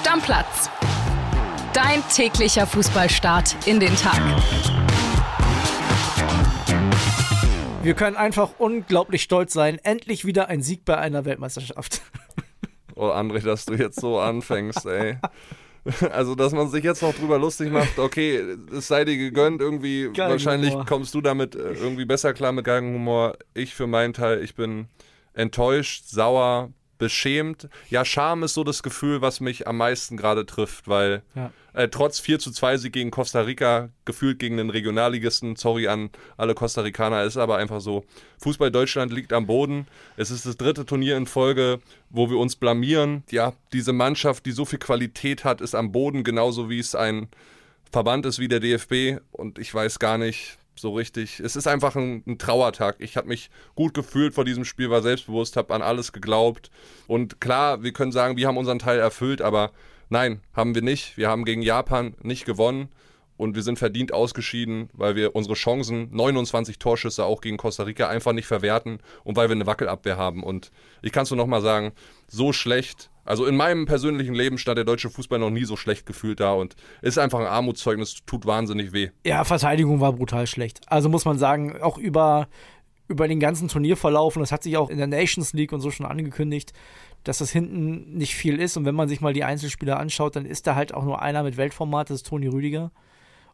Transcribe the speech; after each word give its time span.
Stammplatz. 0.00 0.70
Dein 1.74 2.02
täglicher 2.08 2.66
Fußballstart 2.66 3.54
in 3.66 3.80
den 3.80 3.94
Tag. 3.96 4.18
Wir 7.82 7.92
können 7.92 8.16
einfach 8.16 8.52
unglaublich 8.56 9.22
stolz 9.22 9.52
sein. 9.52 9.78
Endlich 9.82 10.24
wieder 10.24 10.48
ein 10.48 10.62
Sieg 10.62 10.86
bei 10.86 10.96
einer 10.96 11.26
Weltmeisterschaft. 11.26 12.00
Oh, 12.96 13.10
André, 13.10 13.44
dass 13.44 13.66
du 13.66 13.74
jetzt 13.74 14.00
so 14.00 14.18
anfängst, 14.18 14.86
ey. 14.86 15.18
Also, 16.10 16.34
dass 16.34 16.52
man 16.52 16.70
sich 16.70 16.82
jetzt 16.82 17.02
noch 17.02 17.14
drüber 17.14 17.38
lustig 17.38 17.70
macht, 17.70 17.98
okay, 17.98 18.56
es 18.72 18.88
sei 18.88 19.04
dir 19.04 19.18
gegönnt, 19.18 19.60
irgendwie, 19.60 20.08
wahrscheinlich 20.16 20.74
kommst 20.86 21.14
du 21.14 21.20
damit 21.20 21.54
äh, 21.54 21.72
irgendwie 21.72 22.04
besser 22.04 22.32
klar 22.32 22.52
mit 22.52 22.64
Galgenhumor. 22.64 23.34
Ich 23.52 23.74
für 23.74 23.86
meinen 23.86 24.14
Teil, 24.14 24.42
ich 24.42 24.54
bin 24.54 24.88
enttäuscht, 25.32 26.04
sauer, 26.06 26.70
beschämt. 27.00 27.68
Ja, 27.88 28.04
Scham 28.04 28.44
ist 28.44 28.54
so 28.54 28.62
das 28.62 28.84
Gefühl, 28.84 29.20
was 29.20 29.40
mich 29.40 29.66
am 29.66 29.78
meisten 29.78 30.16
gerade 30.16 30.46
trifft, 30.46 30.86
weil 30.86 31.22
ja. 31.34 31.50
äh, 31.72 31.88
trotz 31.88 32.20
4 32.20 32.38
zu 32.38 32.52
2 32.52 32.76
Sieg 32.76 32.92
gegen 32.92 33.10
Costa 33.10 33.40
Rica, 33.40 33.88
gefühlt 34.04 34.38
gegen 34.38 34.58
den 34.58 34.70
Regionalligisten, 34.70 35.56
sorry 35.56 35.88
an 35.88 36.10
alle 36.36 36.54
Costa 36.54 36.82
Ricaner, 36.82 37.24
ist 37.24 37.36
aber 37.36 37.56
einfach 37.56 37.80
so. 37.80 38.04
Fußball 38.38 38.70
Deutschland 38.70 39.12
liegt 39.12 39.32
am 39.32 39.46
Boden. 39.46 39.88
Es 40.16 40.30
ist 40.30 40.46
das 40.46 40.56
dritte 40.56 40.86
Turnier 40.86 41.16
in 41.16 41.26
Folge, 41.26 41.80
wo 42.10 42.30
wir 42.30 42.38
uns 42.38 42.54
blamieren. 42.54 43.24
Ja, 43.30 43.54
diese 43.72 43.92
Mannschaft, 43.92 44.46
die 44.46 44.52
so 44.52 44.64
viel 44.64 44.78
Qualität 44.78 45.42
hat, 45.44 45.60
ist 45.60 45.74
am 45.74 45.90
Boden, 45.90 46.22
genauso 46.22 46.70
wie 46.70 46.78
es 46.78 46.94
ein 46.94 47.28
Verband 47.90 48.24
ist 48.26 48.38
wie 48.38 48.48
der 48.48 48.60
DFB. 48.60 49.20
Und 49.32 49.58
ich 49.58 49.74
weiß 49.74 49.98
gar 49.98 50.16
nicht, 50.16 50.59
so 50.80 50.94
richtig. 50.94 51.40
Es 51.40 51.56
ist 51.56 51.66
einfach 51.66 51.96
ein, 51.96 52.22
ein 52.26 52.38
Trauertag. 52.38 52.96
Ich 52.98 53.16
habe 53.16 53.28
mich 53.28 53.50
gut 53.74 53.94
gefühlt 53.94 54.34
vor 54.34 54.44
diesem 54.44 54.64
Spiel, 54.64 54.90
war 54.90 55.02
selbstbewusst, 55.02 55.56
habe 55.56 55.74
an 55.74 55.82
alles 55.82 56.12
geglaubt. 56.12 56.70
Und 57.06 57.40
klar, 57.40 57.82
wir 57.82 57.92
können 57.92 58.12
sagen, 58.12 58.36
wir 58.36 58.48
haben 58.48 58.56
unseren 58.56 58.78
Teil 58.78 58.98
erfüllt, 58.98 59.42
aber 59.42 59.72
nein, 60.08 60.40
haben 60.54 60.74
wir 60.74 60.82
nicht. 60.82 61.16
Wir 61.16 61.28
haben 61.28 61.44
gegen 61.44 61.62
Japan 61.62 62.14
nicht 62.22 62.44
gewonnen 62.44 62.88
und 63.40 63.54
wir 63.54 63.62
sind 63.62 63.78
verdient 63.78 64.12
ausgeschieden, 64.12 64.90
weil 64.92 65.16
wir 65.16 65.34
unsere 65.34 65.54
Chancen, 65.54 66.10
29 66.12 66.78
Torschüsse 66.78 67.24
auch 67.24 67.40
gegen 67.40 67.56
Costa 67.56 67.84
Rica, 67.84 68.06
einfach 68.06 68.34
nicht 68.34 68.46
verwerten 68.46 68.98
und 69.24 69.34
weil 69.34 69.48
wir 69.48 69.54
eine 69.54 69.66
Wackelabwehr 69.66 70.18
haben. 70.18 70.42
Und 70.42 70.70
ich 71.00 71.10
kann 71.10 71.22
es 71.22 71.30
nur 71.30 71.38
nochmal 71.38 71.62
sagen, 71.62 71.92
so 72.28 72.52
schlecht, 72.52 73.10
also 73.24 73.46
in 73.46 73.56
meinem 73.56 73.86
persönlichen 73.86 74.34
Leben 74.34 74.58
stand 74.58 74.76
der 74.76 74.84
deutsche 74.84 75.08
Fußball 75.08 75.38
noch 75.38 75.48
nie 75.48 75.64
so 75.64 75.76
schlecht 75.76 76.04
gefühlt 76.04 76.38
da 76.38 76.52
und 76.52 76.76
ist 77.00 77.18
einfach 77.18 77.38
ein 77.38 77.46
Armutszeugnis, 77.46 78.18
tut 78.26 78.44
wahnsinnig 78.44 78.92
weh. 78.92 79.08
Ja, 79.24 79.44
Verteidigung 79.44 80.00
war 80.00 80.12
brutal 80.12 80.46
schlecht. 80.46 80.82
Also 80.86 81.08
muss 81.08 81.24
man 81.24 81.38
sagen, 81.38 81.80
auch 81.80 81.96
über, 81.96 82.46
über 83.08 83.26
den 83.26 83.40
ganzen 83.40 83.68
Turnierverlauf, 83.68 84.36
und 84.36 84.40
das 84.40 84.52
hat 84.52 84.64
sich 84.64 84.76
auch 84.76 84.90
in 84.90 84.98
der 84.98 85.06
Nations 85.06 85.54
League 85.54 85.72
und 85.72 85.80
so 85.80 85.90
schon 85.90 86.04
angekündigt, 86.04 86.74
dass 87.24 87.38
das 87.38 87.50
hinten 87.50 88.18
nicht 88.18 88.34
viel 88.34 88.60
ist. 88.60 88.76
Und 88.76 88.84
wenn 88.84 88.94
man 88.94 89.08
sich 89.08 89.22
mal 89.22 89.32
die 89.32 89.44
Einzelspieler 89.44 89.98
anschaut, 89.98 90.36
dann 90.36 90.44
ist 90.44 90.66
da 90.66 90.74
halt 90.74 90.92
auch 90.92 91.04
nur 91.04 91.22
einer 91.22 91.42
mit 91.42 91.56
Weltformat, 91.56 92.10
das 92.10 92.16
ist 92.16 92.26
Toni 92.26 92.46
Rüdiger. 92.46 92.90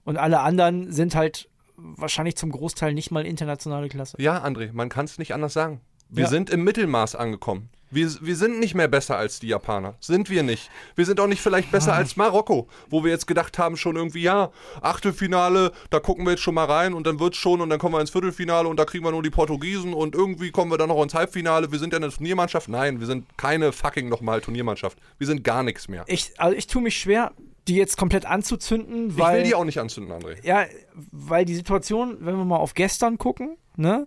Und 0.06 0.16
alle 0.16 0.40
anderen 0.40 0.92
sind 0.92 1.14
halt 1.14 1.50
wahrscheinlich 1.76 2.36
zum 2.36 2.50
Großteil 2.50 2.94
nicht 2.94 3.10
mal 3.10 3.26
internationale 3.26 3.88
Klasse. 3.88 4.16
Ja, 4.20 4.42
André, 4.42 4.70
man 4.72 4.88
kann 4.88 5.04
es 5.04 5.18
nicht 5.18 5.34
anders 5.34 5.52
sagen. 5.52 5.80
Wir 6.08 6.24
ja. 6.24 6.30
sind 6.30 6.48
im 6.48 6.62
Mittelmaß 6.62 7.16
angekommen. 7.16 7.68
Wir, 7.90 8.08
wir 8.20 8.36
sind 8.36 8.58
nicht 8.60 8.74
mehr 8.74 8.88
besser 8.88 9.16
als 9.16 9.40
die 9.40 9.48
Japaner. 9.48 9.96
Sind 10.00 10.30
wir 10.30 10.42
nicht. 10.42 10.70
Wir 10.94 11.06
sind 11.06 11.20
auch 11.20 11.26
nicht 11.26 11.40
vielleicht 11.40 11.70
besser 11.70 11.92
ja. 11.92 11.96
als 11.96 12.16
Marokko, 12.16 12.68
wo 12.88 13.04
wir 13.04 13.10
jetzt 13.10 13.26
gedacht 13.26 13.58
haben, 13.58 13.76
schon 13.76 13.96
irgendwie, 13.96 14.22
ja, 14.22 14.50
Achtelfinale, 14.80 15.72
da 15.90 16.00
gucken 16.00 16.24
wir 16.24 16.32
jetzt 16.32 16.42
schon 16.42 16.54
mal 16.54 16.64
rein 16.64 16.94
und 16.94 17.06
dann 17.06 17.20
wird's 17.20 17.36
schon 17.36 17.60
und 17.60 17.70
dann 17.70 17.78
kommen 17.78 17.94
wir 17.94 18.00
ins 18.00 18.10
Viertelfinale 18.10 18.68
und 18.68 18.78
da 18.78 18.84
kriegen 18.84 19.04
wir 19.04 19.12
nur 19.12 19.22
die 19.22 19.30
Portugiesen 19.30 19.94
und 19.94 20.14
irgendwie 20.14 20.50
kommen 20.50 20.70
wir 20.70 20.78
dann 20.78 20.88
noch 20.88 21.02
ins 21.02 21.14
Halbfinale. 21.14 21.70
Wir 21.70 21.78
sind 21.78 21.92
ja 21.92 21.98
eine 21.98 22.10
Turniermannschaft. 22.10 22.68
Nein, 22.68 23.00
wir 23.00 23.06
sind 23.06 23.26
keine 23.36 23.72
fucking 23.72 24.08
nochmal 24.08 24.40
Turniermannschaft. 24.40 24.98
Wir 25.18 25.26
sind 25.26 25.42
gar 25.44 25.62
nichts 25.62 25.88
mehr. 25.88 26.04
Ich, 26.06 26.32
also 26.38 26.56
ich 26.56 26.66
tue 26.66 26.82
mich 26.82 26.96
schwer, 26.96 27.32
die 27.68 27.76
jetzt 27.76 27.96
komplett 27.96 28.26
anzuzünden, 28.26 29.18
weil. 29.18 29.38
Ich 29.38 29.44
will 29.44 29.48
die 29.50 29.54
auch 29.54 29.64
nicht 29.64 29.78
anzünden, 29.78 30.12
André. 30.12 30.36
Ja, 30.44 30.64
weil 30.94 31.44
die 31.44 31.54
Situation, 31.54 32.18
wenn 32.20 32.36
wir 32.36 32.44
mal 32.44 32.56
auf 32.56 32.74
gestern 32.74 33.18
gucken, 33.18 33.56
ne, 33.76 34.06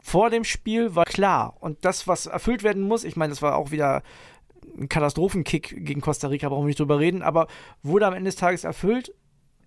vor 0.00 0.30
dem 0.30 0.44
Spiel 0.44 0.94
war 0.94 1.04
klar. 1.04 1.56
Und 1.60 1.84
das, 1.84 2.06
was 2.06 2.26
erfüllt 2.26 2.62
werden 2.62 2.82
muss, 2.82 3.04
ich 3.04 3.16
meine, 3.16 3.30
das 3.30 3.42
war 3.42 3.56
auch 3.56 3.70
wieder 3.70 4.02
ein 4.78 4.88
Katastrophenkick 4.88 5.84
gegen 5.84 6.00
Costa 6.00 6.28
Rica, 6.28 6.48
brauchen 6.48 6.64
wir 6.64 6.68
nicht 6.68 6.80
drüber 6.80 6.98
reden, 6.98 7.22
aber 7.22 7.46
wurde 7.82 8.06
am 8.06 8.14
Ende 8.14 8.28
des 8.28 8.36
Tages 8.36 8.64
erfüllt, 8.64 9.14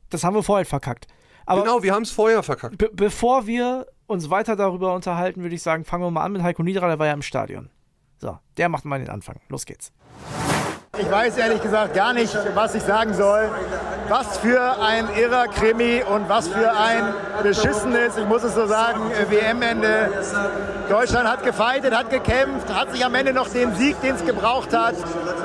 das 0.10 0.24
haben 0.24 0.36
wir 0.36 0.44
vorher 0.44 0.66
verkackt. 0.66 1.08
Aber 1.46 1.64
genau, 1.64 1.84
wir 1.84 1.94
haben 1.94 2.04
es 2.04 2.12
vorher 2.12 2.44
verkackt. 2.44 2.78
Be 2.78 2.90
bevor 2.94 3.48
wir 3.48 3.88
uns 4.06 4.30
weiter 4.30 4.56
darüber 4.56 4.94
unterhalten, 4.94 5.42
würde 5.42 5.56
ich 5.56 5.64
sagen, 5.64 5.86
fangen 5.86 6.04
wir 6.04 6.12
mal 6.12 6.24
an 6.24 6.34
mit 6.34 6.44
Heiko 6.44 6.64
Niederer, 6.64 6.88
der 6.88 7.00
war 7.00 7.08
ja 7.08 7.14
im 7.14 7.22
Stadion. 7.22 7.70
So, 8.20 8.38
der 8.58 8.70
macht 8.70 8.86
mal 8.86 9.00
den 9.00 9.10
Anfang. 9.10 9.40
Los 9.50 9.66
geht's. 9.66 9.92
Ich 11.02 11.10
weiß 11.10 11.36
ehrlich 11.38 11.62
gesagt 11.62 11.96
gar 11.96 12.14
nicht, 12.14 12.38
was 12.54 12.76
ich 12.76 12.84
sagen 12.84 13.14
soll. 13.16 13.50
Was 14.08 14.38
für 14.38 14.62
ein 14.82 15.08
irrer 15.16 15.48
Krimi 15.48 16.04
und 16.04 16.28
was 16.30 16.48
für 16.48 16.72
ein 16.72 17.14
beschissenes, 17.42 18.18
ich 18.18 18.26
muss 18.26 18.44
es 18.44 18.54
so 18.54 18.68
sagen, 18.68 19.00
WM-Ende. 19.30 20.10
Deutschland 20.90 21.30
hat 21.30 21.44
gefeitet, 21.46 21.98
hat 21.98 22.10
gekämpft, 22.10 22.68
hat 22.74 22.92
sich 22.92 23.06
am 23.06 23.16
Ende 23.16 23.32
noch 23.32 23.48
den 23.48 23.74
Sieg, 23.76 24.00
den 24.02 24.16
es 24.16 24.26
gebraucht 24.26 24.76
hat, 24.76 24.96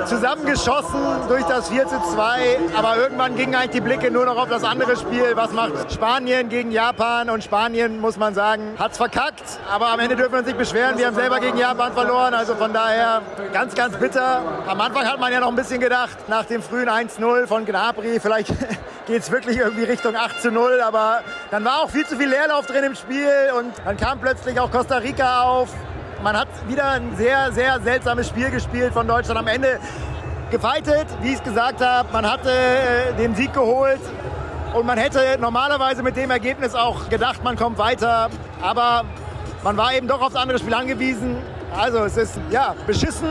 zusammengeschossen 0.05 0.99
durch 1.29 1.43
das 1.45 1.69
4 1.69 1.87
zu 1.87 1.95
2. 2.13 2.59
Aber 2.77 2.97
irgendwann 2.97 3.37
gingen 3.37 3.55
eigentlich 3.55 3.71
die 3.71 3.81
Blicke 3.81 4.11
nur 4.11 4.25
noch 4.25 4.37
auf 4.37 4.49
das 4.49 4.65
andere 4.65 4.97
Spiel. 4.97 5.31
Was 5.35 5.53
macht 5.53 5.93
Spanien 5.93 6.49
gegen 6.49 6.71
Japan? 6.71 7.29
Und 7.29 7.45
Spanien, 7.45 8.01
muss 8.01 8.17
man 8.17 8.33
sagen, 8.33 8.75
hat 8.77 8.91
es 8.91 8.97
verkackt. 8.97 9.59
Aber 9.71 9.87
am 9.87 9.99
Ende 10.01 10.17
dürfen 10.17 10.33
wir 10.33 10.39
uns 10.39 10.47
nicht 10.47 10.57
beschweren. 10.57 10.97
Wir 10.97 11.07
haben 11.07 11.15
selber 11.15 11.39
gegen 11.39 11.57
Japan 11.57 11.93
verloren. 11.93 12.33
Also 12.33 12.55
von 12.55 12.73
daher 12.73 13.21
ganz, 13.53 13.73
ganz 13.73 13.95
bitter. 13.95 14.41
Am 14.67 14.81
Anfang 14.81 15.05
hat 15.05 15.19
man 15.21 15.31
ja 15.31 15.39
noch 15.39 15.46
ein 15.49 15.55
bisschen 15.55 15.79
gedacht, 15.79 16.27
nach 16.27 16.45
dem 16.45 16.61
frühen 16.61 16.89
1-0 16.89 17.47
von 17.47 17.65
Gnabry, 17.65 18.19
vielleicht 18.19 18.49
geht 19.07 19.21
es 19.21 19.31
wirklich 19.31 19.57
irgendwie 19.57 19.83
Richtung 19.83 20.15
8 20.15 20.41
zu 20.41 20.51
0, 20.51 20.81
aber 20.81 21.21
dann 21.51 21.63
war 21.63 21.83
auch 21.83 21.89
viel 21.89 22.05
zu 22.05 22.17
viel 22.17 22.29
Leerlauf 22.29 22.65
drin 22.65 22.83
im 22.83 22.95
Spiel 22.95 23.31
und 23.57 23.71
dann 23.85 23.97
kam 23.97 24.19
plötzlich 24.19 24.59
auch 24.59 24.71
Costa 24.71 24.97
Rica 24.97 25.43
auf. 25.43 25.69
Man 26.23 26.37
hat 26.37 26.47
wieder 26.67 26.89
ein 26.91 27.15
sehr, 27.15 27.51
sehr 27.51 27.79
seltsames 27.81 28.27
Spiel 28.27 28.49
gespielt 28.49 28.93
von 28.93 29.07
Deutschland. 29.07 29.39
Am 29.39 29.47
Ende 29.47 29.79
gefeitet, 30.49 31.07
wie 31.21 31.29
ich 31.29 31.35
es 31.35 31.43
gesagt 31.43 31.81
habe. 31.81 32.09
Man 32.11 32.29
hatte 32.29 32.49
äh, 32.49 33.13
den 33.13 33.35
Sieg 33.35 33.53
geholt 33.53 34.01
und 34.73 34.85
man 34.85 34.97
hätte 34.97 35.37
normalerweise 35.39 36.03
mit 36.03 36.17
dem 36.17 36.31
Ergebnis 36.31 36.75
auch 36.75 37.09
gedacht, 37.09 37.43
man 37.43 37.55
kommt 37.55 37.77
weiter. 37.77 38.29
Aber 38.61 39.05
man 39.63 39.77
war 39.77 39.93
eben 39.93 40.07
doch 40.07 40.21
aufs 40.21 40.35
andere 40.35 40.59
Spiel 40.59 40.73
angewiesen. 40.73 41.37
Also 41.75 41.99
es 41.99 42.17
ist 42.17 42.39
ja 42.49 42.75
beschissen. 42.85 43.29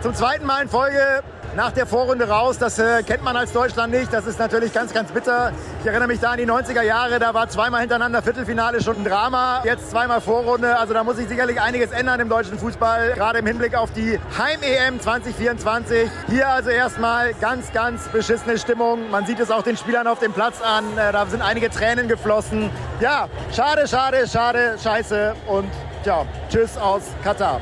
Zum 0.00 0.14
zweiten 0.14 0.46
Mal 0.46 0.62
in 0.62 0.68
Folge 0.68 1.22
nach 1.58 1.72
der 1.72 1.88
Vorrunde 1.88 2.28
raus. 2.28 2.56
Das 2.56 2.78
äh, 2.78 3.02
kennt 3.02 3.24
man 3.24 3.36
als 3.36 3.52
Deutschland 3.52 3.92
nicht. 3.92 4.12
Das 4.12 4.26
ist 4.26 4.38
natürlich 4.38 4.72
ganz, 4.72 4.94
ganz 4.94 5.10
bitter. 5.10 5.50
Ich 5.80 5.86
erinnere 5.88 6.06
mich 6.06 6.20
da 6.20 6.30
an 6.30 6.38
die 6.38 6.46
90er 6.46 6.82
Jahre. 6.82 7.18
Da 7.18 7.34
war 7.34 7.48
zweimal 7.48 7.80
hintereinander 7.80 8.22
Viertelfinale 8.22 8.80
schon 8.80 8.98
ein 8.98 9.04
Drama. 9.04 9.62
Jetzt 9.64 9.90
zweimal 9.90 10.20
Vorrunde. 10.20 10.78
Also 10.78 10.94
da 10.94 11.02
muss 11.02 11.16
sich 11.16 11.26
sicherlich 11.26 11.60
einiges 11.60 11.90
ändern 11.90 12.20
im 12.20 12.28
deutschen 12.28 12.60
Fußball. 12.60 13.14
Gerade 13.14 13.40
im 13.40 13.46
Hinblick 13.46 13.74
auf 13.74 13.92
die 13.92 14.20
Heim-EM 14.38 15.00
2024. 15.00 16.08
Hier 16.28 16.48
also 16.48 16.70
erstmal 16.70 17.34
ganz, 17.34 17.72
ganz 17.72 18.06
beschissene 18.06 18.56
Stimmung. 18.56 19.10
Man 19.10 19.26
sieht 19.26 19.40
es 19.40 19.50
auch 19.50 19.64
den 19.64 19.76
Spielern 19.76 20.06
auf 20.06 20.20
dem 20.20 20.32
Platz 20.32 20.62
an. 20.62 20.84
Äh, 20.96 21.10
da 21.10 21.26
sind 21.26 21.42
einige 21.42 21.70
Tränen 21.70 22.06
geflossen. 22.06 22.70
Ja, 23.00 23.28
schade, 23.52 23.88
schade, 23.88 24.28
schade, 24.28 24.76
scheiße. 24.80 25.34
Und 25.48 25.72
ja, 26.04 26.24
tschüss 26.48 26.78
aus 26.78 27.02
Katar 27.24 27.60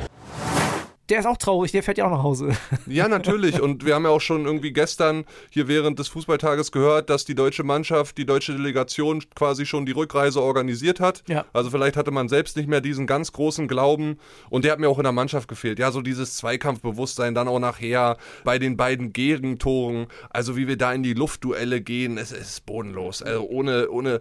der 1.08 1.20
ist 1.20 1.26
auch 1.26 1.36
traurig, 1.36 1.72
der 1.72 1.82
fährt 1.82 1.98
ja 1.98 2.06
auch 2.06 2.10
nach 2.10 2.22
Hause. 2.22 2.56
Ja, 2.86 3.08
natürlich. 3.08 3.60
Und 3.60 3.84
wir 3.84 3.94
haben 3.94 4.04
ja 4.04 4.10
auch 4.10 4.20
schon 4.20 4.44
irgendwie 4.44 4.72
gestern 4.72 5.24
hier 5.50 5.66
während 5.68 5.98
des 5.98 6.08
Fußballtages 6.08 6.72
gehört, 6.72 7.10
dass 7.10 7.24
die 7.24 7.34
deutsche 7.34 7.64
Mannschaft, 7.64 8.16
die 8.16 8.24
deutsche 8.24 8.52
Delegation 8.52 9.22
quasi 9.34 9.66
schon 9.66 9.86
die 9.86 9.92
Rückreise 9.92 10.40
organisiert 10.40 11.00
hat. 11.00 11.22
Ja. 11.26 11.44
Also 11.52 11.70
vielleicht 11.70 11.96
hatte 11.96 12.10
man 12.10 12.28
selbst 12.28 12.56
nicht 12.56 12.68
mehr 12.68 12.80
diesen 12.80 13.06
ganz 13.06 13.32
großen 13.32 13.66
Glauben. 13.66 14.18
Und 14.50 14.64
der 14.64 14.72
hat 14.72 14.78
mir 14.78 14.88
auch 14.88 14.98
in 14.98 15.04
der 15.04 15.12
Mannschaft 15.12 15.48
gefehlt. 15.48 15.78
Ja, 15.78 15.90
so 15.90 16.00
dieses 16.00 16.36
Zweikampfbewusstsein 16.36 17.34
dann 17.34 17.48
auch 17.48 17.58
nachher 17.58 18.16
bei 18.44 18.58
den 18.58 18.76
beiden 18.76 19.12
Gegentoren. 19.12 20.06
Also 20.30 20.56
wie 20.56 20.68
wir 20.68 20.76
da 20.76 20.92
in 20.92 21.02
die 21.02 21.14
Luftduelle 21.14 21.80
gehen, 21.80 22.18
es 22.18 22.32
ist 22.32 22.66
bodenlos. 22.66 23.22
Also 23.22 23.46
ohne, 23.46 23.90
ohne 23.90 24.20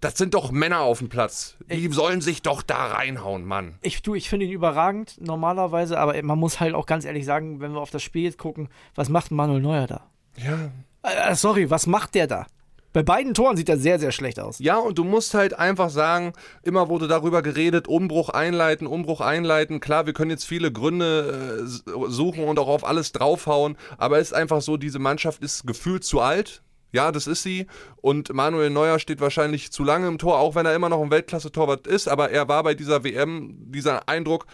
das 0.00 0.16
sind 0.16 0.34
doch 0.34 0.50
Männer 0.50 0.80
auf 0.80 0.98
dem 0.98 1.08
Platz. 1.08 1.56
Die 1.70 1.86
ich, 1.86 1.94
sollen 1.94 2.20
sich 2.20 2.42
doch 2.42 2.62
da 2.62 2.86
reinhauen, 2.86 3.44
Mann. 3.44 3.78
Ich, 3.82 4.02
du, 4.02 4.14
ich 4.14 4.28
finde 4.28 4.46
ihn 4.46 4.52
überragend 4.52 5.16
normalerweise, 5.20 5.98
aber 5.98 6.20
man 6.22 6.38
muss 6.38 6.60
halt 6.60 6.74
auch 6.74 6.86
ganz 6.86 7.04
ehrlich 7.04 7.24
sagen, 7.24 7.60
wenn 7.60 7.72
wir 7.72 7.80
auf 7.80 7.90
das 7.90 8.02
Spiel 8.02 8.24
jetzt 8.24 8.38
gucken, 8.38 8.68
was 8.94 9.08
macht 9.08 9.30
Manuel 9.30 9.60
Neuer 9.60 9.86
da? 9.86 10.06
Ja. 10.36 10.70
Äh, 11.02 11.34
sorry, 11.34 11.70
was 11.70 11.86
macht 11.86 12.14
der 12.14 12.26
da? 12.26 12.46
Bei 12.92 13.02
beiden 13.02 13.34
Toren 13.34 13.56
sieht 13.56 13.68
er 13.68 13.76
sehr, 13.76 13.98
sehr 13.98 14.12
schlecht 14.12 14.40
aus. 14.40 14.58
Ja, 14.60 14.78
und 14.78 14.96
du 14.96 15.04
musst 15.04 15.34
halt 15.34 15.58
einfach 15.58 15.90
sagen, 15.90 16.32
immer 16.62 16.88
wurde 16.88 17.06
darüber 17.06 17.42
geredet, 17.42 17.86
Umbruch 17.86 18.30
einleiten, 18.30 18.86
Umbruch 18.86 19.20
einleiten. 19.20 19.80
Klar, 19.80 20.06
wir 20.06 20.14
können 20.14 20.30
jetzt 20.30 20.46
viele 20.46 20.72
Gründe 20.72 21.64
äh, 21.64 22.08
suchen 22.08 22.44
und 22.44 22.58
auch 22.58 22.68
auf 22.68 22.84
alles 22.84 23.12
draufhauen, 23.12 23.76
aber 23.98 24.18
es 24.18 24.28
ist 24.28 24.32
einfach 24.32 24.62
so, 24.62 24.76
diese 24.78 24.98
Mannschaft 24.98 25.42
ist 25.42 25.66
gefühlt 25.66 26.02
zu 26.02 26.20
alt. 26.20 26.62
Ja, 26.90 27.12
das 27.12 27.26
ist 27.26 27.42
sie. 27.42 27.66
Und 27.96 28.32
Manuel 28.32 28.70
Neuer 28.70 28.98
steht 28.98 29.20
wahrscheinlich 29.20 29.70
zu 29.72 29.84
lange 29.84 30.08
im 30.08 30.18
Tor, 30.18 30.38
auch 30.38 30.54
wenn 30.54 30.66
er 30.66 30.74
immer 30.74 30.88
noch 30.88 31.02
ein 31.02 31.10
Weltklasse-Torwart 31.10 31.86
ist. 31.86 32.08
Aber 32.08 32.30
er 32.30 32.48
war 32.48 32.62
bei 32.62 32.74
dieser 32.74 33.04
WM, 33.04 33.54
dieser 33.70 34.08
Eindruck, 34.08 34.46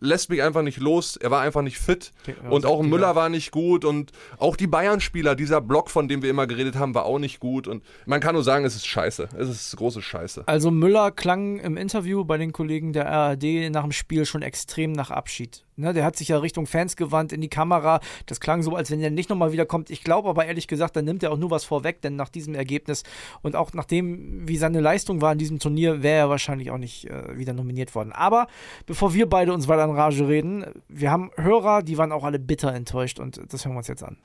lässt 0.00 0.30
mich 0.30 0.42
einfach 0.42 0.62
nicht 0.62 0.78
los. 0.78 1.16
Er 1.16 1.30
war 1.30 1.40
einfach 1.40 1.62
nicht 1.62 1.78
fit. 1.78 2.12
Und 2.48 2.66
auch 2.66 2.82
Müller 2.82 3.14
war 3.14 3.28
nicht 3.28 3.50
gut. 3.50 3.84
Und 3.84 4.12
auch 4.38 4.56
die 4.56 4.66
Bayern-Spieler, 4.66 5.34
dieser 5.34 5.60
Block, 5.60 5.90
von 5.90 6.08
dem 6.08 6.22
wir 6.22 6.30
immer 6.30 6.46
geredet 6.46 6.76
haben, 6.76 6.94
war 6.94 7.04
auch 7.04 7.18
nicht 7.18 7.40
gut. 7.40 7.68
Und 7.68 7.82
man 8.06 8.20
kann 8.20 8.34
nur 8.34 8.44
sagen, 8.44 8.64
es 8.64 8.74
ist 8.74 8.86
scheiße. 8.86 9.28
Es 9.36 9.48
ist 9.48 9.76
große 9.76 10.02
Scheiße. 10.02 10.44
Also 10.46 10.70
Müller 10.70 11.10
klang 11.10 11.58
im 11.58 11.76
Interview 11.76 12.24
bei 12.24 12.38
den 12.38 12.52
Kollegen 12.52 12.92
der 12.92 13.10
ARD 13.10 13.70
nach 13.70 13.82
dem 13.82 13.92
Spiel 13.92 14.26
schon 14.26 14.42
extrem 14.42 14.92
nach 14.92 15.10
Abschied. 15.10 15.64
Ne, 15.76 15.94
der 15.94 16.04
hat 16.04 16.16
sich 16.16 16.28
ja 16.28 16.36
Richtung 16.36 16.66
Fans 16.66 16.96
gewandt 16.96 17.32
in 17.32 17.40
die 17.40 17.48
Kamera. 17.48 18.00
Das 18.26 18.40
klang 18.40 18.62
so, 18.62 18.76
als 18.76 18.90
wenn 18.90 19.00
er 19.00 19.10
nicht 19.10 19.30
nochmal 19.30 19.52
wiederkommt. 19.52 19.88
Ich 19.88 20.04
glaube 20.04 20.28
aber 20.28 20.44
ehrlich 20.44 20.68
gesagt, 20.68 20.96
dann 20.96 21.06
nimmt 21.06 21.22
er 21.22 21.32
auch 21.32 21.38
nur 21.38 21.50
was 21.50 21.64
vorweg, 21.64 22.02
denn 22.02 22.14
nach 22.14 22.28
diesem 22.28 22.54
Ergebnis 22.54 23.04
und 23.40 23.56
auch 23.56 23.72
nachdem, 23.72 24.46
wie 24.46 24.58
seine 24.58 24.80
Leistung 24.80 25.22
war 25.22 25.32
in 25.32 25.38
diesem 25.38 25.60
Turnier, 25.60 26.02
wäre 26.02 26.18
er 26.18 26.28
wahrscheinlich 26.28 26.70
auch 26.70 26.78
nicht 26.78 27.08
äh, 27.08 27.38
wieder 27.38 27.54
nominiert 27.54 27.94
worden. 27.94 28.12
Aber 28.12 28.48
bevor 28.84 29.14
wir 29.14 29.26
beide 29.28 29.54
uns 29.54 29.66
weiter 29.66 29.86
in 29.92 29.98
Rage 29.98 30.26
reden, 30.26 30.64
wir 30.88 31.10
haben 31.10 31.30
Hörer, 31.36 31.82
die 31.82 31.98
waren 31.98 32.12
auch 32.12 32.24
alle 32.24 32.38
bitter 32.38 32.72
enttäuscht 32.74 33.20
und 33.20 33.40
das 33.52 33.64
hören 33.64 33.74
wir 33.74 33.78
uns 33.78 33.88
jetzt 33.88 34.02
an. 34.02 34.16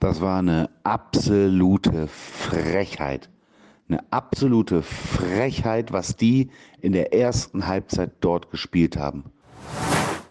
Das 0.00 0.20
war 0.20 0.38
eine 0.38 0.70
absolute 0.84 2.06
Frechheit. 2.06 3.28
Eine 3.88 4.00
absolute 4.10 4.82
Frechheit, 4.82 5.92
was 5.92 6.14
die 6.14 6.50
in 6.80 6.92
der 6.92 7.14
ersten 7.14 7.66
Halbzeit 7.66 8.12
dort 8.20 8.50
gespielt 8.50 8.96
haben. 8.96 9.24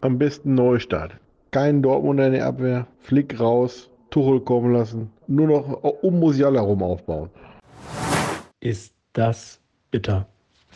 Am 0.01 0.17
besten 0.17 0.53
Neustart. 0.53 1.15
Kein 1.51 1.81
Dortmund 1.81 2.19
in 2.19 2.33
der 2.33 2.45
Abwehr, 2.45 2.87
Flick 2.99 3.39
raus, 3.39 3.89
Tuchel 4.11 4.39
kommen 4.41 4.73
lassen. 4.73 5.11
Nur 5.27 5.47
noch 5.47 5.83
um 6.01 6.19
Musiala 6.19 6.61
rum 6.61 6.83
aufbauen. 6.83 7.29
Ist 8.59 8.93
das 9.13 9.59
bitter. 9.91 10.27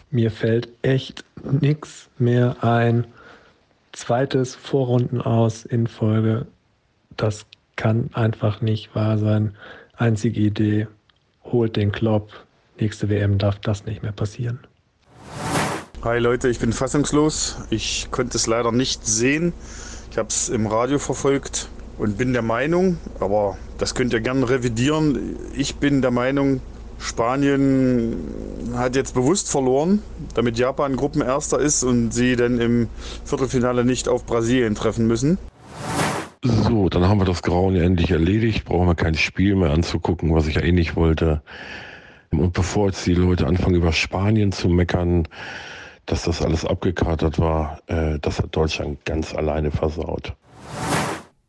Mir 0.09 0.31
fällt 0.31 0.69
echt 0.81 1.23
nichts 1.61 2.09
mehr 2.17 2.61
ein. 2.61 3.05
Zweites 3.93 4.55
Vorrunden 4.55 5.21
aus 5.21 5.65
in 5.65 5.87
Folge. 5.87 6.47
Das 7.17 7.45
kann 7.75 8.09
einfach 8.13 8.61
nicht 8.61 8.95
wahr 8.95 9.17
sein. 9.17 9.55
Einzige 9.97 10.39
Idee, 10.39 10.87
holt 11.43 11.75
den 11.75 11.91
Klopp. 11.91 12.31
Nächste 12.79 13.09
WM 13.09 13.37
darf 13.37 13.59
das 13.59 13.85
nicht 13.85 14.01
mehr 14.01 14.13
passieren. 14.13 14.59
Hi 16.03 16.19
Leute, 16.19 16.49
ich 16.49 16.59
bin 16.59 16.73
fassungslos. 16.73 17.57
Ich 17.69 18.07
konnte 18.11 18.37
es 18.37 18.47
leider 18.47 18.71
nicht 18.71 19.05
sehen. 19.05 19.53
Ich 20.09 20.17
habe 20.17 20.29
es 20.29 20.49
im 20.49 20.67
Radio 20.67 20.97
verfolgt 20.97 21.69
und 21.97 22.17
bin 22.17 22.33
der 22.33 22.41
Meinung, 22.41 22.97
aber 23.19 23.57
das 23.77 23.93
könnt 23.93 24.13
ihr 24.13 24.21
gerne 24.21 24.49
revidieren. 24.49 25.37
Ich 25.55 25.75
bin 25.75 26.01
der 26.01 26.11
Meinung, 26.11 26.61
Spanien 27.01 28.15
hat 28.75 28.95
jetzt 28.95 29.15
bewusst 29.15 29.49
verloren, 29.49 30.01
damit 30.35 30.57
Japan 30.57 30.95
Gruppenerster 30.95 31.59
ist 31.59 31.83
und 31.83 32.11
sie 32.11 32.35
dann 32.35 32.61
im 32.61 32.87
Viertelfinale 33.25 33.83
nicht 33.83 34.07
auf 34.07 34.25
Brasilien 34.25 34.75
treffen 34.75 35.07
müssen. 35.07 35.37
So, 36.43 36.89
dann 36.89 37.07
haben 37.07 37.19
wir 37.19 37.25
das 37.25 37.41
Grauen 37.41 37.75
ja 37.75 37.83
endlich 37.83 38.11
erledigt. 38.11 38.65
Brauchen 38.65 38.87
wir 38.87 38.95
kein 38.95 39.15
Spiel 39.15 39.55
mehr 39.55 39.71
anzugucken, 39.71 40.33
was 40.33 40.47
ich 40.47 40.55
ja 40.55 40.61
eh 40.61 40.71
nicht 40.71 40.95
wollte. 40.95 41.41
Und 42.31 42.53
bevor 42.53 42.87
jetzt 42.87 43.05
die 43.05 43.13
Leute 43.13 43.47
anfangen, 43.47 43.75
über 43.75 43.91
Spanien 43.91 44.51
zu 44.51 44.69
meckern, 44.69 45.27
dass 46.05 46.23
das 46.23 46.41
alles 46.41 46.65
abgekartet 46.65 47.39
war, 47.39 47.79
äh, 47.87 48.19
das 48.19 48.39
hat 48.39 48.55
Deutschland 48.55 49.03
ganz 49.05 49.35
alleine 49.35 49.71
versaut. 49.71 50.33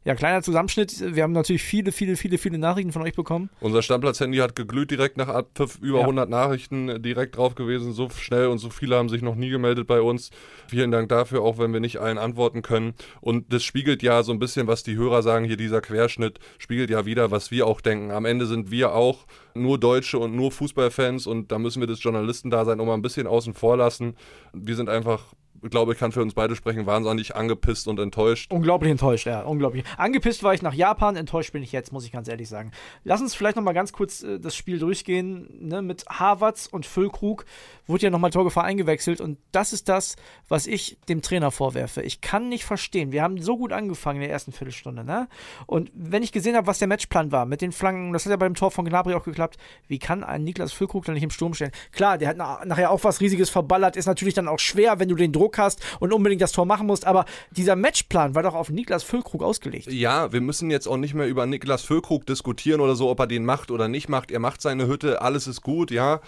Ja, 0.05 0.17
kleiner 0.17 0.43
Zusammenschnitt. 0.43 1.15
Wir 1.15 1.23
haben 1.23 1.31
natürlich 1.31 1.63
viele, 1.63 1.93
viele, 1.93 2.17
viele, 2.17 2.37
viele 2.37 2.59
Nachrichten 2.59 2.91
von 2.91 3.03
euch 3.03 3.15
bekommen. 3.15 3.51
Unser 3.61 3.83
Stammplatz-Handy 3.83 4.39
hat 4.39 4.57
geglüht 4.57 4.91
direkt 4.91 5.17
nach 5.17 5.29
Abpfiff. 5.29 5.79
Über 5.81 5.99
ja. 5.99 6.05
100 6.05 6.29
Nachrichten 6.29 7.01
direkt 7.01 7.37
drauf 7.37 7.55
gewesen. 7.55 7.93
So 7.93 8.11
schnell 8.11 8.49
und 8.49 8.59
so 8.59 8.69
viele 8.69 8.97
haben 8.97 9.09
sich 9.09 9.23
noch 9.23 9.37
nie 9.37 9.49
gemeldet 9.49 9.87
bei 9.87 10.01
uns. 10.01 10.31
Vielen 10.67 10.91
Dank 10.91 11.09
dafür, 11.09 11.43
auch 11.43 11.59
wenn 11.59 11.73
wir 11.73 11.79
nicht 11.79 11.99
allen 11.99 12.19
antworten 12.19 12.63
können. 12.63 12.95
Und 13.21 13.53
das 13.53 13.63
spiegelt 13.63 14.03
ja 14.03 14.25
so 14.25 14.33
ein 14.33 14.41
bisschen, 14.41 14.67
was 14.67 14.83
die 14.83 14.97
Hörer 14.97 15.23
sagen, 15.23 15.45
hier 15.45 15.57
dieser 15.57 15.81
Querschnitt, 15.81 16.41
spiegelt 16.59 16.91
ja 16.91 17.07
wieder, 17.07 17.31
was 17.31 17.53
wir 17.53 17.69
auch 17.69 17.81
denken. 17.81 18.11
Am 18.11 18.25
Ende 18.25 18.47
sind 18.47 18.73
wir 18.73 18.97
auch 18.97 19.27
nur 19.55 19.79
Deutsche 19.79 20.19
und 20.19 20.35
nur 20.35 20.51
Fußballfans 20.51 21.29
und 21.29 21.53
da 21.53 21.61
müssen 21.61 21.81
wir 21.81 21.87
das 21.87 22.03
Journalistendasein 22.03 22.81
auch 22.81 22.87
mal 22.87 22.95
ein 22.95 23.03
bisschen 23.03 23.29
außen 23.29 23.55
vor 23.55 23.77
lassen. 23.77 24.17
Wir 24.53 24.75
sind 24.75 24.89
einfach 24.89 25.33
glaube 25.71 25.93
ich, 25.93 25.99
kann 25.99 26.13
für 26.13 26.23
uns 26.23 26.35
beide 26.35 26.57
sprechen, 26.57 26.87
wahnsinnig 26.87 27.37
angepisst 27.37 27.87
und 27.87 27.99
enttäuscht. 28.01 28.51
Unglaublich 28.53 28.91
enttäuscht, 28.91 29.27
ja, 29.27 29.43
unglaublich. 29.43 29.85
Angepisst 29.97 30.43
war 30.43 30.55
ich 30.55 30.63
nach 30.63 30.75
Japan, 30.75 31.17
enttäuscht 31.17 31.53
bin 31.53 31.63
ich 31.63 31.73
jetzt, 31.73 31.93
muss 31.93 32.05
ich 32.05 32.13
ganz 32.13 32.29
ehrlich 32.29 32.49
sagen. 32.49 32.73
Lass 33.05 33.21
uns 33.21 33.35
vielleicht 33.35 33.57
nochmal 33.57 33.75
ganz 33.75 33.93
kurz 33.93 34.23
äh, 34.23 34.41
das 34.41 34.57
Spiel 34.57 34.79
durchgehen. 34.79 35.49
Ne? 35.61 35.83
Mit 35.83 36.05
Harvards 36.09 36.67
und 36.67 36.87
Füllkrug 36.87 37.45
wurde 37.87 38.05
ja 38.05 38.11
nochmal 38.11 38.31
Torgefahr 38.31 38.65
eingewechselt 38.65 39.21
und 39.21 39.39
das 39.53 39.73
ist 39.73 39.89
das, 39.89 40.17
was 40.49 40.67
ich 40.67 40.99
dem 41.09 41.23
Trainer 41.23 41.51
vorwerfe. 41.51 42.03
Ich 42.03 42.21
kann 42.21 42.49
nicht 42.49 42.65
verstehen. 42.65 43.13
Wir 43.13 43.23
haben 43.23 43.41
so 43.41 43.57
gut 43.57 43.73
angefangen 43.73 44.17
in 44.17 44.23
der 44.23 44.31
ersten 44.31 44.53
Viertelstunde, 44.53 45.05
ne? 45.05 45.29
Und 45.67 45.91
wenn 45.95 46.23
ich 46.23 46.33
gesehen 46.33 46.57
habe, 46.57 46.67
was 46.67 46.79
der 46.79 46.89
Matchplan 46.89 47.33
war 47.33 47.47
mit 47.47 47.61
den 47.61 47.73
Flanken, 47.73 48.13
das 48.13 48.25
hat 48.25 48.31
ja 48.31 48.37
beim 48.37 48.55
Tor 48.55 48.71
von 48.71 48.85
Gnabry 48.85 49.15
auch 49.15 49.25
geklappt, 49.25 49.59
wie 49.87 49.99
kann 49.99 50.25
ein 50.25 50.45
Niklas 50.45 50.73
Füllkrug 50.73 51.05
dann 51.05 51.15
nicht 51.15 51.25
im 51.25 51.31
Sturm 51.31 51.55
stellen? 51.55 51.73
Klar, 51.93 52.19
der 52.19 52.29
hat 52.29 52.37
nachher 52.37 52.91
auch 52.91 53.05
was 53.05 53.21
Riesiges 53.21 53.51
verballert, 53.51 53.97
ist 53.97 54.07
natürlich 54.07 54.35
dann 54.35 54.49
auch 54.49 54.59
schwer, 54.59 54.99
wenn 54.99 55.09
du 55.09 55.15
den 55.15 55.33
Druck 55.33 55.42
Druck 55.43 55.59
hast 55.59 55.81
und 56.01 56.13
unbedingt 56.13 56.41
das 56.41 56.53
Tor 56.53 56.67
machen 56.67 56.87
musst. 56.87 57.07
Aber 57.07 57.25
dieser 57.51 57.77
Matchplan 57.77 58.35
war 58.35 58.43
doch 58.43 58.55
auf 58.55 58.71
Niklas 58.71 59.03
Füllkrug 59.03 59.43
ausgelegt. 59.43 59.91
Ja, 59.91 60.33
wir 60.33 60.41
müssen 60.41 60.71
jetzt 60.71 60.87
auch 60.87 60.97
nicht 60.97 61.15
mehr 61.15 61.27
über 61.27 61.47
Niklas 61.47 61.83
Füllkrug 61.83 62.27
diskutieren 62.27 62.81
oder 62.81 62.95
so, 62.95 63.11
ob 63.11 63.19
er 63.21 63.27
den 63.27 63.45
macht 63.45 63.71
oder 63.71 63.89
nicht 63.89 64.09
macht. 64.09 64.31
Er 64.31 64.39
macht 64.39 64.63
seine 64.63 64.87
Hütte, 64.87 65.21
alles 65.21 65.47
ist 65.47 65.63
gut, 65.63 65.91
ja. 65.91 66.21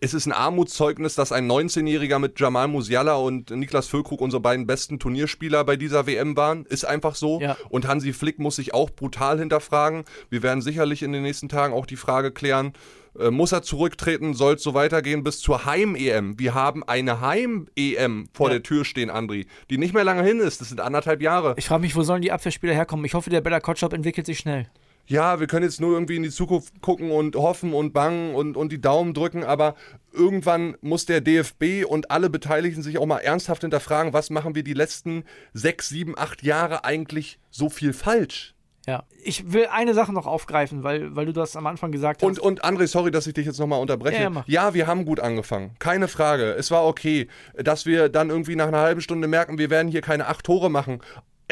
Es 0.00 0.14
ist 0.14 0.26
ein 0.26 0.32
Armutszeugnis, 0.32 1.14
dass 1.14 1.32
ein 1.32 1.50
19-Jähriger 1.50 2.18
mit 2.18 2.40
Jamal 2.40 2.68
Musiala 2.68 3.14
und 3.14 3.50
Niklas 3.50 3.88
Füllkrug 3.88 4.20
unsere 4.20 4.40
beiden 4.40 4.66
besten 4.66 4.98
Turnierspieler 4.98 5.64
bei 5.64 5.76
dieser 5.76 6.06
WM 6.06 6.36
waren. 6.36 6.64
Ist 6.64 6.84
einfach 6.84 7.14
so. 7.14 7.40
Ja. 7.40 7.56
Und 7.68 7.86
Hansi 7.86 8.12
Flick 8.12 8.38
muss 8.38 8.56
sich 8.56 8.72
auch 8.72 8.90
brutal 8.90 9.38
hinterfragen. 9.38 10.04
Wir 10.30 10.42
werden 10.42 10.62
sicherlich 10.62 11.02
in 11.02 11.12
den 11.12 11.22
nächsten 11.22 11.48
Tagen 11.48 11.74
auch 11.74 11.86
die 11.86 11.96
Frage 11.96 12.32
klären, 12.32 12.72
äh, 13.18 13.30
muss 13.30 13.52
er 13.52 13.62
zurücktreten, 13.62 14.34
soll 14.34 14.54
es 14.54 14.62
so 14.62 14.74
weitergehen 14.74 15.22
bis 15.22 15.40
zur 15.40 15.64
Heim-EM. 15.64 16.38
Wir 16.38 16.54
haben 16.54 16.82
eine 16.84 17.20
Heim-EM 17.20 18.28
vor 18.32 18.48
ja. 18.48 18.54
der 18.54 18.62
Tür 18.62 18.84
stehen, 18.84 19.10
Andri, 19.10 19.46
die 19.70 19.78
nicht 19.78 19.94
mehr 19.94 20.04
lange 20.04 20.22
hin 20.22 20.40
ist. 20.40 20.60
Das 20.60 20.68
sind 20.68 20.80
anderthalb 20.80 21.22
Jahre. 21.22 21.54
Ich 21.56 21.66
frage 21.66 21.82
mich, 21.82 21.94
wo 21.96 22.02
sollen 22.02 22.22
die 22.22 22.32
Abwehrspieler 22.32 22.74
herkommen? 22.74 23.04
Ich 23.04 23.14
hoffe, 23.14 23.30
der 23.30 23.40
Bella 23.40 23.60
Kotschop 23.60 23.92
entwickelt 23.92 24.26
sich 24.26 24.38
schnell. 24.38 24.68
Ja, 25.06 25.40
wir 25.40 25.46
können 25.48 25.64
jetzt 25.64 25.80
nur 25.80 25.92
irgendwie 25.92 26.16
in 26.16 26.22
die 26.22 26.30
Zukunft 26.30 26.80
gucken 26.80 27.10
und 27.10 27.34
hoffen 27.34 27.74
und 27.74 27.92
bangen 27.92 28.34
und, 28.34 28.56
und 28.56 28.70
die 28.70 28.80
Daumen 28.80 29.14
drücken, 29.14 29.42
aber 29.42 29.74
irgendwann 30.12 30.76
muss 30.80 31.06
der 31.06 31.20
DFB 31.20 31.84
und 31.86 32.10
alle 32.10 32.30
Beteiligten 32.30 32.82
sich 32.82 32.98
auch 32.98 33.06
mal 33.06 33.18
ernsthaft 33.18 33.62
hinterfragen, 33.62 34.12
was 34.12 34.30
machen 34.30 34.54
wir 34.54 34.62
die 34.62 34.74
letzten 34.74 35.24
sechs, 35.52 35.88
sieben, 35.88 36.16
acht 36.16 36.42
Jahre 36.42 36.84
eigentlich 36.84 37.40
so 37.50 37.68
viel 37.68 37.92
falsch? 37.92 38.54
Ja. 38.86 39.04
Ich 39.22 39.52
will 39.52 39.66
eine 39.70 39.94
Sache 39.94 40.12
noch 40.12 40.26
aufgreifen, 40.26 40.82
weil, 40.82 41.14
weil 41.14 41.26
du 41.26 41.32
das 41.32 41.54
am 41.54 41.66
Anfang 41.66 41.92
gesagt 41.92 42.22
hast. 42.22 42.28
Und, 42.28 42.38
und 42.40 42.64
André, 42.64 42.86
sorry, 42.88 43.10
dass 43.10 43.26
ich 43.26 43.34
dich 43.34 43.46
jetzt 43.46 43.60
nochmal 43.60 43.80
unterbreche. 43.80 44.22
Ja, 44.22 44.44
ja, 44.46 44.74
wir 44.74 44.86
haben 44.86 45.04
gut 45.04 45.20
angefangen. 45.20 45.76
Keine 45.78 46.08
Frage. 46.08 46.52
Es 46.54 46.70
war 46.70 46.84
okay, 46.84 47.28
dass 47.54 47.86
wir 47.86 48.08
dann 48.08 48.30
irgendwie 48.30 48.56
nach 48.56 48.68
einer 48.68 48.80
halben 48.80 49.00
Stunde 49.00 49.28
merken, 49.28 49.58
wir 49.58 49.70
werden 49.70 49.88
hier 49.88 50.00
keine 50.00 50.26
acht 50.26 50.44
Tore 50.44 50.70
machen 50.70 51.00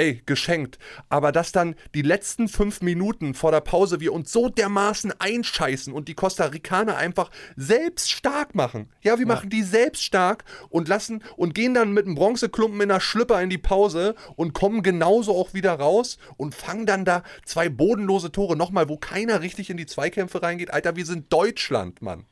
ey, 0.01 0.23
geschenkt. 0.25 0.79
Aber 1.11 1.31
dass 1.31 1.53
dann 1.53 1.75
die 1.95 2.01
letzten 2.03 2.49
fünf 2.49 2.81
Minuten 2.81 3.35
vor 3.35 3.51
der 3.51 3.61
Pause 3.61 4.01
wir 4.01 4.15
uns 4.15 4.33
so 4.33 4.49
dermaßen 4.49 5.13
einscheißen 5.19 5.93
und 5.93 6.09
die 6.09 6.15
Costa 6.15 6.47
Ricaner 6.47 6.97
einfach 6.97 7.31
selbst 7.57 8.11
stark 8.11 8.55
machen. 8.55 8.89
Ja, 9.03 9.19
wir 9.19 9.27
ja. 9.27 9.35
machen 9.35 9.51
die 9.51 9.63
selbst 9.63 10.03
stark 10.03 10.45
und 10.71 10.89
lassen 10.89 11.23
und 11.37 11.55
gehen 11.55 11.75
dann 11.75 11.93
mit 11.93 12.07
einem 12.07 12.15
Bronzeklumpen 12.15 12.81
in 12.81 12.89
der 12.89 13.01
Schlüpper 13.01 13.43
in 13.43 13.51
die 13.51 13.59
Pause 13.59 14.15
und 14.37 14.55
kommen 14.55 14.83
genauso 14.83 15.37
auch 15.37 15.53
wieder 15.53 15.75
raus 15.75 16.17
und 16.39 16.55
fangen 16.55 16.87
dann 16.87 17.05
da 17.05 17.23
zwei 17.45 17.69
bodenlose 17.69 18.33
Tore 18.33 18.57
nochmal, 18.57 18.89
wo 18.89 18.97
keiner 18.97 19.43
richtig 19.43 19.69
in 19.69 19.77
die 19.77 19.87
Zweikämpfe 19.87 20.43
reingeht. 20.43 20.73
Alter, 20.73 20.97
wir 20.97 21.05
sind 21.05 21.31
Deutschland, 21.31 22.01
Mann 22.01 22.25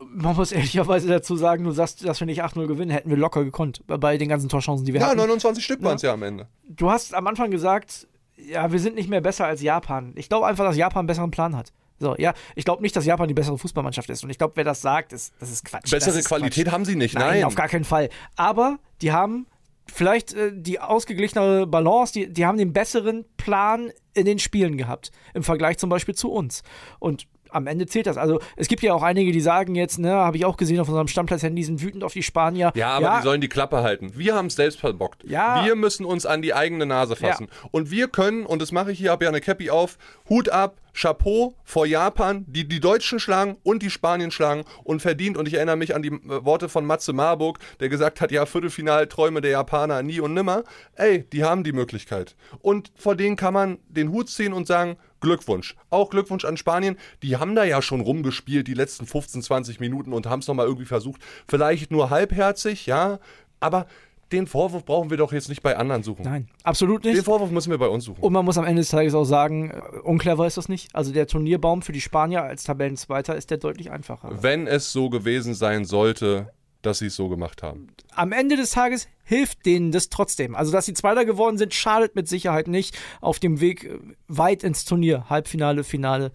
man 0.00 0.36
muss 0.36 0.52
ehrlicherweise 0.52 1.08
dazu 1.08 1.36
sagen, 1.36 1.64
du 1.64 1.72
sagst, 1.72 2.04
dass 2.06 2.20
wir 2.20 2.26
nicht 2.26 2.42
8-0 2.42 2.66
gewinnen, 2.66 2.90
hätten 2.90 3.10
wir 3.10 3.16
locker 3.16 3.44
gekonnt 3.44 3.82
bei 3.86 4.16
den 4.16 4.28
ganzen 4.28 4.48
Torchancen, 4.48 4.86
die 4.86 4.92
wir 4.92 5.00
ja, 5.00 5.08
hatten. 5.08 5.18
Ja, 5.18 5.26
29 5.26 5.64
Stück 5.64 5.82
waren 5.82 5.96
es 5.96 6.02
ja. 6.02 6.10
ja 6.10 6.14
am 6.14 6.22
Ende. 6.22 6.48
Du 6.68 6.90
hast 6.90 7.14
am 7.14 7.26
Anfang 7.26 7.50
gesagt, 7.50 8.06
ja, 8.36 8.70
wir 8.70 8.78
sind 8.78 8.94
nicht 8.94 9.08
mehr 9.08 9.20
besser 9.20 9.46
als 9.46 9.62
Japan. 9.62 10.12
Ich 10.14 10.28
glaube 10.28 10.46
einfach, 10.46 10.64
dass 10.64 10.76
Japan 10.76 11.00
einen 11.00 11.06
besseren 11.08 11.30
Plan 11.30 11.56
hat. 11.56 11.72
So, 12.00 12.14
ja, 12.16 12.32
ich 12.54 12.64
glaube 12.64 12.82
nicht, 12.82 12.94
dass 12.94 13.04
Japan 13.04 13.26
die 13.26 13.34
bessere 13.34 13.58
Fußballmannschaft 13.58 14.08
ist. 14.10 14.22
Und 14.22 14.30
ich 14.30 14.38
glaube, 14.38 14.54
wer 14.54 14.64
das 14.64 14.80
sagt, 14.80 15.12
ist, 15.12 15.34
das 15.40 15.50
ist 15.50 15.64
Quatsch. 15.64 15.90
Bessere 15.90 16.16
ist 16.18 16.28
Qualität 16.28 16.64
Quatsch. 16.64 16.72
haben 16.72 16.84
sie 16.84 16.94
nicht, 16.94 17.14
nein. 17.14 17.28
Nein, 17.28 17.44
auf 17.44 17.56
gar 17.56 17.68
keinen 17.68 17.84
Fall. 17.84 18.08
Aber 18.36 18.78
die 19.02 19.10
haben 19.10 19.46
vielleicht 19.92 20.32
äh, 20.34 20.52
die 20.54 20.78
ausgeglichenere 20.78 21.66
Balance, 21.66 22.12
die, 22.12 22.32
die 22.32 22.46
haben 22.46 22.58
den 22.58 22.72
besseren 22.72 23.24
Plan 23.36 23.90
in 24.14 24.26
den 24.26 24.38
Spielen 24.38 24.76
gehabt. 24.76 25.10
Im 25.34 25.42
Vergleich 25.42 25.78
zum 25.78 25.90
Beispiel 25.90 26.14
zu 26.14 26.30
uns. 26.30 26.62
Und 27.00 27.26
am 27.50 27.66
Ende 27.66 27.86
zählt 27.86 28.06
das. 28.06 28.16
Also 28.16 28.40
es 28.56 28.68
gibt 28.68 28.82
ja 28.82 28.94
auch 28.94 29.02
einige, 29.02 29.32
die 29.32 29.40
sagen 29.40 29.74
jetzt, 29.74 29.98
ne, 29.98 30.12
habe 30.12 30.36
ich 30.36 30.44
auch 30.44 30.56
gesehen 30.56 30.80
auf 30.80 30.88
unserem 30.88 31.08
Stammplatz-Handy, 31.08 31.62
sind 31.62 31.82
wütend 31.82 32.04
auf 32.04 32.12
die 32.12 32.22
Spanier. 32.22 32.72
Ja, 32.74 32.90
aber 32.90 33.06
ja. 33.06 33.16
die 33.18 33.22
sollen 33.24 33.40
die 33.40 33.48
Klappe 33.48 33.82
halten. 33.82 34.12
Wir 34.14 34.34
haben 34.34 34.46
es 34.46 34.56
selbst 34.56 34.80
verbockt. 34.80 35.24
Ja. 35.24 35.64
Wir 35.64 35.74
müssen 35.74 36.04
uns 36.04 36.26
an 36.26 36.42
die 36.42 36.54
eigene 36.54 36.86
Nase 36.86 37.16
fassen. 37.16 37.48
Ja. 37.50 37.68
Und 37.70 37.90
wir 37.90 38.08
können, 38.08 38.46
und 38.46 38.62
das 38.62 38.72
mache 38.72 38.92
ich 38.92 38.98
hier, 38.98 39.10
habe 39.10 39.24
ja 39.24 39.30
eine 39.30 39.40
Cappy 39.40 39.70
auf, 39.70 39.98
Hut 40.28 40.48
ab, 40.48 40.76
Chapeau 40.94 41.54
vor 41.64 41.86
Japan, 41.86 42.44
die 42.48 42.66
die 42.66 42.80
Deutschen 42.80 43.20
schlagen 43.20 43.56
und 43.62 43.82
die 43.82 43.90
Spanien 43.90 44.30
schlagen 44.30 44.64
und 44.84 45.00
verdient. 45.00 45.36
Und 45.36 45.48
ich 45.48 45.54
erinnere 45.54 45.76
mich 45.76 45.94
an 45.94 46.02
die 46.02 46.10
äh, 46.10 46.44
Worte 46.44 46.68
von 46.68 46.84
Matze 46.84 47.12
Marburg, 47.12 47.58
der 47.80 47.88
gesagt 47.88 48.20
hat, 48.20 48.32
ja, 48.32 48.46
Viertelfinalträume 48.46 49.40
der 49.40 49.52
Japaner 49.52 50.02
nie 50.02 50.20
und 50.20 50.34
nimmer. 50.34 50.64
Ey, 50.94 51.24
die 51.32 51.44
haben 51.44 51.64
die 51.64 51.72
Möglichkeit. 51.72 52.36
Und 52.60 52.92
vor 52.96 53.16
denen 53.16 53.36
kann 53.36 53.54
man 53.54 53.78
den 53.88 54.10
Hut 54.10 54.28
ziehen 54.28 54.52
und 54.52 54.66
sagen, 54.66 54.96
Glückwunsch. 55.20 55.76
Auch 55.90 56.10
Glückwunsch 56.10 56.44
an 56.44 56.56
Spanien. 56.56 56.96
Die 57.22 57.36
haben 57.36 57.54
da 57.54 57.64
ja 57.64 57.82
schon 57.82 58.00
rumgespielt 58.00 58.68
die 58.68 58.74
letzten 58.74 59.06
15, 59.06 59.42
20 59.42 59.80
Minuten 59.80 60.12
und 60.12 60.26
haben 60.26 60.40
es 60.40 60.46
nochmal 60.46 60.66
irgendwie 60.66 60.86
versucht. 60.86 61.20
Vielleicht 61.48 61.90
nur 61.90 62.10
halbherzig, 62.10 62.86
ja. 62.86 63.18
Aber 63.60 63.86
den 64.32 64.46
Vorwurf 64.46 64.84
brauchen 64.84 65.10
wir 65.10 65.16
doch 65.16 65.32
jetzt 65.32 65.48
nicht 65.48 65.62
bei 65.62 65.76
anderen 65.76 66.02
suchen. 66.02 66.22
Nein, 66.24 66.48
absolut 66.62 67.04
nicht. 67.04 67.16
Den 67.16 67.24
Vorwurf 67.24 67.50
müssen 67.50 67.70
wir 67.70 67.78
bei 67.78 67.88
uns 67.88 68.04
suchen. 68.04 68.20
Und 68.20 68.32
man 68.32 68.44
muss 68.44 68.58
am 68.58 68.64
Ende 68.64 68.82
des 68.82 68.90
Tages 68.90 69.14
auch 69.14 69.24
sagen, 69.24 69.70
äh, 69.70 69.98
unclever 70.00 70.46
ist 70.46 70.56
das 70.56 70.68
nicht. 70.68 70.94
Also 70.94 71.12
der 71.12 71.26
Turnierbaum 71.26 71.82
für 71.82 71.92
die 71.92 72.00
Spanier 72.00 72.42
als 72.42 72.64
Tabellenzweiter 72.64 73.36
ist 73.36 73.50
der 73.50 73.58
deutlich 73.58 73.90
einfacher. 73.90 74.42
Wenn 74.42 74.66
es 74.66 74.92
so 74.92 75.08
gewesen 75.10 75.54
sein 75.54 75.84
sollte, 75.84 76.52
dass 76.82 76.98
sie 76.98 77.06
es 77.06 77.16
so 77.16 77.28
gemacht 77.28 77.62
haben. 77.62 77.88
Am 78.14 78.32
Ende 78.32 78.56
des 78.56 78.70
Tages 78.70 79.08
hilft 79.24 79.66
denen 79.66 79.90
das 79.90 80.10
trotzdem. 80.10 80.54
Also, 80.54 80.70
dass 80.72 80.86
sie 80.86 80.94
Zweiter 80.94 81.24
geworden 81.24 81.58
sind, 81.58 81.74
schadet 81.74 82.14
mit 82.14 82.28
Sicherheit 82.28 82.68
nicht 82.68 82.96
auf 83.20 83.38
dem 83.38 83.60
Weg 83.60 83.84
äh, 83.84 83.98
weit 84.28 84.62
ins 84.62 84.84
Turnier. 84.84 85.28
Halbfinale, 85.28 85.84
Finale. 85.84 86.32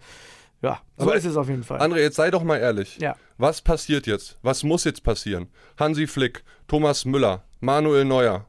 Ja, 0.62 0.80
so 0.96 1.04
Aber 1.04 1.14
ist 1.14 1.26
es 1.26 1.36
auf 1.36 1.48
jeden 1.48 1.62
Fall. 1.62 1.78
André, 1.80 1.98
jetzt 1.98 2.16
sei 2.16 2.30
doch 2.30 2.42
mal 2.42 2.56
ehrlich. 2.56 2.96
Ja. 2.98 3.16
Was 3.36 3.60
passiert 3.60 4.06
jetzt? 4.06 4.38
Was 4.40 4.62
muss 4.62 4.84
jetzt 4.84 5.02
passieren? 5.02 5.48
Hansi 5.78 6.06
Flick, 6.06 6.42
Thomas 6.68 7.04
Müller, 7.04 7.44
Manuel 7.64 8.04
Neuer, 8.04 8.46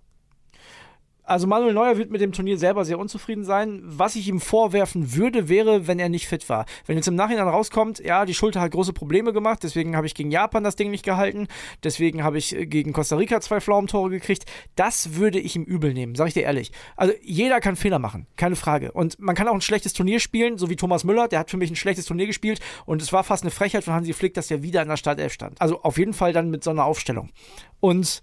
also 1.27 1.47
Manuel 1.47 1.73
Neuer 1.73 1.97
wird 1.97 2.11
mit 2.11 2.21
dem 2.21 2.31
Turnier 2.31 2.57
selber 2.57 2.85
sehr 2.85 2.99
unzufrieden 2.99 3.43
sein. 3.43 3.81
Was 3.83 4.15
ich 4.15 4.27
ihm 4.27 4.39
vorwerfen 4.39 5.15
würde, 5.15 5.49
wäre, 5.49 5.87
wenn 5.87 5.97
er 5.97 6.07
nicht 6.09 6.27
fit 6.27 6.47
war. 6.49 6.65
Wenn 6.85 6.97
jetzt 6.97 7.07
im 7.07 7.15
Nachhinein 7.15 7.47
rauskommt, 7.47 7.99
ja, 7.99 8.25
die 8.25 8.35
Schulter 8.35 8.61
hat 8.61 8.71
große 8.71 8.93
Probleme 8.93 9.33
gemacht, 9.33 9.63
deswegen 9.63 9.95
habe 9.95 10.05
ich 10.05 10.13
gegen 10.13 10.29
Japan 10.29 10.63
das 10.63 10.75
Ding 10.75 10.91
nicht 10.91 11.03
gehalten, 11.03 11.47
deswegen 11.83 12.23
habe 12.23 12.37
ich 12.37 12.55
äh, 12.55 12.67
gegen 12.67 12.93
Costa 12.93 13.15
Rica 13.15 13.41
zwei 13.41 13.59
Pflaumtore 13.59 14.11
gekriegt, 14.11 14.45
das 14.75 15.15
würde 15.15 15.39
ich 15.39 15.55
ihm 15.55 15.63
übel 15.63 15.93
nehmen, 15.93 16.13
sage 16.13 16.27
ich 16.27 16.33
dir 16.35 16.43
ehrlich. 16.43 16.71
Also 16.95 17.13
jeder 17.23 17.59
kann 17.59 17.75
Fehler 17.75 17.97
machen, 17.97 18.27
keine 18.35 18.55
Frage. 18.55 18.91
Und 18.91 19.19
man 19.19 19.35
kann 19.35 19.47
auch 19.47 19.53
ein 19.55 19.61
schlechtes 19.61 19.93
Turnier 19.93 20.19
spielen, 20.19 20.59
so 20.59 20.69
wie 20.69 20.75
Thomas 20.75 21.03
Müller, 21.03 21.27
der 21.27 21.39
hat 21.39 21.49
für 21.49 21.57
mich 21.57 21.71
ein 21.71 21.75
schlechtes 21.75 22.05
Turnier 22.05 22.27
gespielt 22.27 22.59
und 22.85 23.01
es 23.01 23.11
war 23.11 23.23
fast 23.23 23.43
eine 23.43 23.51
Frechheit 23.51 23.83
von 23.83 23.95
Hansi 23.95 24.13
Flick, 24.13 24.35
dass 24.35 24.51
er 24.51 24.61
wieder 24.61 24.83
in 24.83 24.89
der 24.89 24.97
Startelf 24.97 25.33
stand. 25.33 25.59
Also 25.59 25.81
auf 25.81 25.97
jeden 25.97 26.13
Fall 26.13 26.33
dann 26.33 26.51
mit 26.51 26.63
so 26.63 26.69
einer 26.69 26.85
Aufstellung. 26.85 27.31
Und 27.79 28.21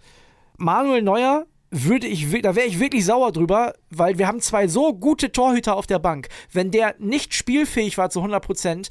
Manuel 0.63 1.03
Neuer 1.03 1.47
würde 1.73 2.07
ich, 2.07 2.31
da 2.43 2.55
wäre 2.55 2.69
ich 2.69 2.79
wirklich 2.79 3.05
sauer 3.05 3.33
drüber, 3.33 3.75
weil 3.91 4.19
wir 4.19 4.29
haben 4.29 4.41
zwei 4.41 4.69
so 4.69 4.95
gute 4.95 5.33
Torhüter 5.33 5.75
auf 5.75 5.89
der 5.89 5.99
Bank. 5.99 6.29
Wenn 6.53 6.71
der 6.71 6.95
nicht 6.99 7.35
spielfähig 7.35 7.99
war 7.99 8.11
zu 8.11 8.21
100 8.21 8.45
Prozent, 8.45 8.91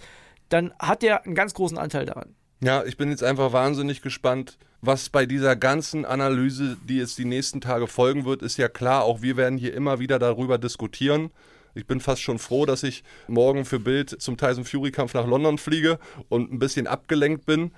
dann 0.50 0.74
hat 0.80 1.01
der 1.01 1.24
einen 1.24 1.34
ganz 1.34 1.54
großen 1.54 1.78
Anteil 1.78 2.06
daran. 2.06 2.36
Ja, 2.62 2.84
ich 2.84 2.98
bin 2.98 3.10
jetzt 3.10 3.24
einfach 3.24 3.54
wahnsinnig 3.54 4.01
gespannt, 4.01 4.58
was 4.82 5.10
bei 5.10 5.25
dieser 5.25 5.56
ganzen 5.56 6.04
Analyse, 6.04 6.75
die 6.90 6.98
jetzt 6.98 7.18
die 7.18 7.25
nächsten 7.25 7.62
Tage 7.62 7.88
folgen 7.88 8.25
wird, 8.25 8.42
ist 8.42 8.58
ja 8.58 8.68
klar, 8.68 9.06
auch 9.06 9.22
wir 9.22 9.38
werden 9.38 9.58
hier 9.58 9.74
immer 9.74 10.00
wieder 10.00 10.20
darüber 10.20 10.58
diskutieren. 10.58 11.32
Ich 11.74 11.88
bin 11.88 12.01
fast 12.01 12.22
schon 12.22 12.38
froh, 12.38 12.66
dass 12.66 12.84
ich 12.84 13.06
morgen 13.30 13.63
für 13.63 13.80
Bild 13.80 14.10
zum 14.22 14.36
Tyson 14.36 14.66
Fury 14.66 14.92
Kampf 14.92 15.13
nach 15.13 15.25
London 15.25 15.58
fliege 15.58 16.00
und 16.28 16.51
ein 16.51 16.60
bisschen 16.60 16.86
abgelenkt 16.86 17.46
bin. 17.46 17.72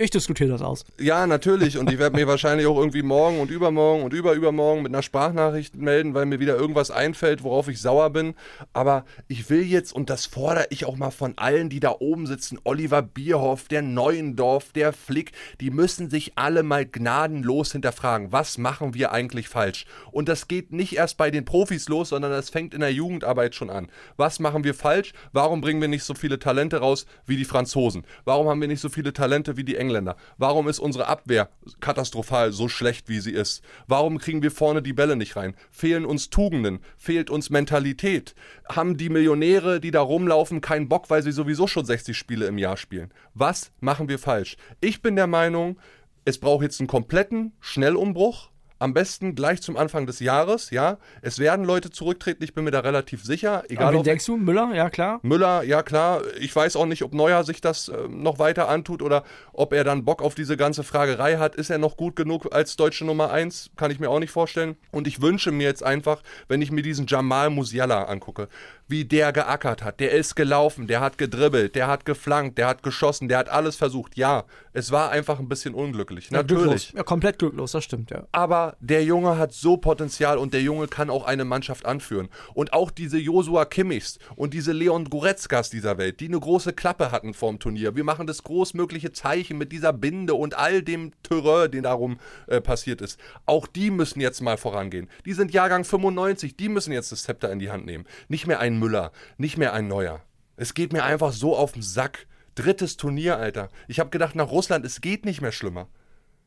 Ich 0.00 0.08
diskutiere 0.08 0.48
das 0.48 0.62
aus. 0.62 0.86
Ja, 0.98 1.26
natürlich. 1.26 1.76
Und 1.76 1.92
ich 1.92 1.98
werde 1.98 2.16
mir 2.16 2.26
wahrscheinlich 2.26 2.66
auch 2.66 2.78
irgendwie 2.78 3.02
morgen 3.02 3.38
und 3.38 3.50
übermorgen 3.50 4.02
und 4.02 4.14
überübermorgen 4.14 4.82
mit 4.82 4.94
einer 4.94 5.02
Sprachnachricht 5.02 5.76
melden, 5.76 6.14
weil 6.14 6.24
mir 6.24 6.40
wieder 6.40 6.56
irgendwas 6.56 6.90
einfällt, 6.90 7.42
worauf 7.42 7.68
ich 7.68 7.82
sauer 7.82 8.08
bin. 8.08 8.32
Aber 8.72 9.04
ich 9.28 9.50
will 9.50 9.62
jetzt, 9.62 9.92
und 9.92 10.08
das 10.08 10.24
fordere 10.24 10.68
ich 10.70 10.86
auch 10.86 10.96
mal 10.96 11.10
von 11.10 11.36
allen, 11.36 11.68
die 11.68 11.80
da 11.80 11.94
oben 11.98 12.26
sitzen, 12.26 12.58
Oliver 12.64 13.02
Bierhoff, 13.02 13.68
der 13.68 13.82
Neuendorf, 13.82 14.72
der 14.72 14.94
Flick, 14.94 15.32
die 15.60 15.70
müssen 15.70 16.08
sich 16.08 16.32
alle 16.34 16.62
mal 16.62 16.86
gnadenlos 16.86 17.72
hinterfragen, 17.72 18.32
was 18.32 18.56
machen 18.56 18.94
wir 18.94 19.12
eigentlich 19.12 19.50
falsch? 19.50 19.84
Und 20.12 20.30
das 20.30 20.48
geht 20.48 20.72
nicht 20.72 20.96
erst 20.96 21.18
bei 21.18 21.30
den 21.30 21.44
Profis 21.44 21.90
los, 21.90 22.08
sondern 22.08 22.30
das 22.30 22.48
fängt 22.48 22.72
in 22.72 22.80
der 22.80 22.94
Jugendarbeit 22.94 23.54
schon 23.54 23.68
an. 23.68 23.88
Was 24.16 24.40
machen 24.40 24.64
wir 24.64 24.72
falsch? 24.72 25.12
Warum 25.34 25.60
bringen 25.60 25.82
wir 25.82 25.88
nicht 25.88 26.04
so 26.04 26.14
viele 26.14 26.38
Talente 26.38 26.78
raus 26.78 27.04
wie 27.26 27.36
die 27.36 27.44
Franzosen? 27.44 28.06
Warum 28.24 28.48
haben 28.48 28.62
wir 28.62 28.68
nicht 28.68 28.80
so 28.80 28.88
viele 28.88 29.12
Talente 29.12 29.58
wie 29.58 29.64
die 29.64 29.76
Engländer? 29.76 29.89
Warum 30.38 30.68
ist 30.68 30.78
unsere 30.78 31.06
Abwehr 31.06 31.50
katastrophal 31.80 32.52
so 32.52 32.68
schlecht, 32.68 33.08
wie 33.08 33.20
sie 33.20 33.32
ist? 33.32 33.62
Warum 33.86 34.18
kriegen 34.18 34.42
wir 34.42 34.50
vorne 34.50 34.82
die 34.82 34.92
Bälle 34.92 35.16
nicht 35.16 35.36
rein? 35.36 35.54
Fehlen 35.70 36.04
uns 36.04 36.30
Tugenden? 36.30 36.80
Fehlt 36.96 37.30
uns 37.30 37.50
Mentalität? 37.50 38.34
Haben 38.68 38.96
die 38.96 39.08
Millionäre, 39.08 39.80
die 39.80 39.90
da 39.90 40.00
rumlaufen, 40.00 40.60
keinen 40.60 40.88
Bock, 40.88 41.10
weil 41.10 41.22
sie 41.22 41.32
sowieso 41.32 41.66
schon 41.66 41.84
60 41.84 42.16
Spiele 42.16 42.46
im 42.46 42.58
Jahr 42.58 42.76
spielen? 42.76 43.12
Was 43.34 43.72
machen 43.80 44.08
wir 44.08 44.18
falsch? 44.18 44.56
Ich 44.80 45.02
bin 45.02 45.16
der 45.16 45.26
Meinung, 45.26 45.78
es 46.24 46.38
braucht 46.38 46.62
jetzt 46.62 46.80
einen 46.80 46.86
kompletten 46.86 47.52
Schnellumbruch 47.60 48.50
am 48.80 48.94
besten 48.94 49.34
gleich 49.34 49.60
zum 49.60 49.76
Anfang 49.76 50.06
des 50.06 50.20
Jahres, 50.20 50.70
ja. 50.70 50.98
Es 51.20 51.38
werden 51.38 51.64
Leute 51.64 51.90
zurücktreten, 51.90 52.42
ich 52.42 52.54
bin 52.54 52.64
mir 52.64 52.70
da 52.70 52.80
relativ 52.80 53.22
sicher. 53.22 53.62
Egal, 53.68 53.92
wen 53.92 54.02
denkst 54.02 54.24
du? 54.24 54.38
Müller, 54.38 54.74
ja 54.74 54.88
klar. 54.88 55.20
Müller, 55.22 55.62
ja 55.62 55.82
klar. 55.82 56.22
Ich 56.38 56.56
weiß 56.56 56.76
auch 56.76 56.86
nicht, 56.86 57.04
ob 57.04 57.12
Neuer 57.12 57.44
sich 57.44 57.60
das 57.60 57.88
äh, 57.88 58.08
noch 58.08 58.38
weiter 58.38 58.68
antut 58.68 59.02
oder 59.02 59.22
ob 59.52 59.74
er 59.74 59.84
dann 59.84 60.04
Bock 60.06 60.22
auf 60.22 60.34
diese 60.34 60.56
ganze 60.56 60.82
Fragerei 60.82 61.36
hat. 61.36 61.54
Ist 61.56 61.68
er 61.68 61.76
noch 61.76 61.98
gut 61.98 62.16
genug 62.16 62.52
als 62.54 62.76
deutsche 62.76 63.04
Nummer 63.04 63.30
1? 63.30 63.70
Kann 63.76 63.90
ich 63.90 64.00
mir 64.00 64.08
auch 64.08 64.18
nicht 64.18 64.32
vorstellen. 64.32 64.76
Und 64.92 65.06
ich 65.06 65.20
wünsche 65.20 65.52
mir 65.52 65.64
jetzt 65.64 65.84
einfach, 65.84 66.22
wenn 66.48 66.62
ich 66.62 66.70
mir 66.70 66.82
diesen 66.82 67.06
Jamal 67.06 67.50
Musiala 67.50 68.04
angucke, 68.04 68.48
wie 68.90 69.04
der 69.04 69.32
geackert 69.32 69.82
hat. 69.82 70.00
Der 70.00 70.12
ist 70.12 70.34
gelaufen, 70.34 70.86
der 70.86 71.00
hat 71.00 71.18
gedribbelt, 71.18 71.74
der 71.74 71.86
hat 71.86 72.04
geflankt, 72.04 72.58
der 72.58 72.66
hat 72.66 72.82
geschossen, 72.82 73.28
der 73.28 73.38
hat 73.38 73.48
alles 73.48 73.76
versucht. 73.76 74.16
Ja, 74.16 74.44
es 74.72 74.90
war 74.90 75.10
einfach 75.10 75.38
ein 75.38 75.48
bisschen 75.48 75.74
unglücklich. 75.74 76.30
Ja, 76.30 76.38
Natürlich. 76.38 76.62
Glücklos. 76.62 76.92
Ja, 76.94 77.02
komplett 77.02 77.38
glücklos, 77.38 77.72
das 77.72 77.84
stimmt, 77.84 78.10
ja. 78.10 78.26
Aber 78.32 78.76
der 78.80 79.04
Junge 79.04 79.38
hat 79.38 79.52
so 79.52 79.76
Potenzial 79.76 80.38
und 80.38 80.52
der 80.54 80.62
Junge 80.62 80.88
kann 80.88 81.10
auch 81.10 81.24
eine 81.24 81.44
Mannschaft 81.44 81.86
anführen. 81.86 82.28
Und 82.54 82.72
auch 82.72 82.90
diese 82.90 83.18
Josua 83.18 83.64
Kimmichs 83.64 84.18
und 84.36 84.54
diese 84.54 84.72
Leon 84.72 85.04
Goretzkas 85.04 85.70
dieser 85.70 85.98
Welt, 85.98 86.20
die 86.20 86.26
eine 86.26 86.40
große 86.40 86.72
Klappe 86.72 87.12
hatten 87.12 87.34
vorm 87.34 87.58
Turnier. 87.58 87.94
Wir 87.96 88.04
machen 88.04 88.26
das 88.26 88.42
großmögliche 88.42 89.12
Zeichen 89.12 89.58
mit 89.58 89.72
dieser 89.72 89.92
Binde 89.92 90.34
und 90.34 90.56
all 90.56 90.82
dem 90.82 91.12
Terror, 91.22 91.68
den 91.68 91.84
darum 91.84 92.18
äh, 92.46 92.60
passiert 92.60 93.00
ist. 93.00 93.20
Auch 93.46 93.66
die 93.66 93.90
müssen 93.90 94.20
jetzt 94.20 94.40
mal 94.40 94.56
vorangehen. 94.56 95.08
Die 95.24 95.34
sind 95.34 95.52
Jahrgang 95.52 95.84
95, 95.84 96.56
die 96.56 96.68
müssen 96.68 96.92
jetzt 96.92 97.12
das 97.12 97.22
Zepter 97.22 97.52
in 97.52 97.58
die 97.58 97.70
Hand 97.70 97.86
nehmen. 97.86 98.04
Nicht 98.28 98.46
mehr 98.46 98.60
ein 98.60 98.79
Müller, 98.80 99.12
nicht 99.38 99.56
mehr 99.56 99.72
ein 99.72 99.86
Neuer. 99.86 100.24
Es 100.56 100.74
geht 100.74 100.92
mir 100.92 101.04
einfach 101.04 101.32
so 101.32 101.56
auf 101.56 101.72
den 101.72 101.82
Sack. 101.82 102.26
Drittes 102.56 102.96
Turnier, 102.96 103.38
Alter. 103.38 103.68
Ich 103.86 104.00
habe 104.00 104.10
gedacht, 104.10 104.34
nach 104.34 104.50
Russland, 104.50 104.84
es 104.84 105.00
geht 105.00 105.24
nicht 105.24 105.40
mehr 105.40 105.52
schlimmer. 105.52 105.88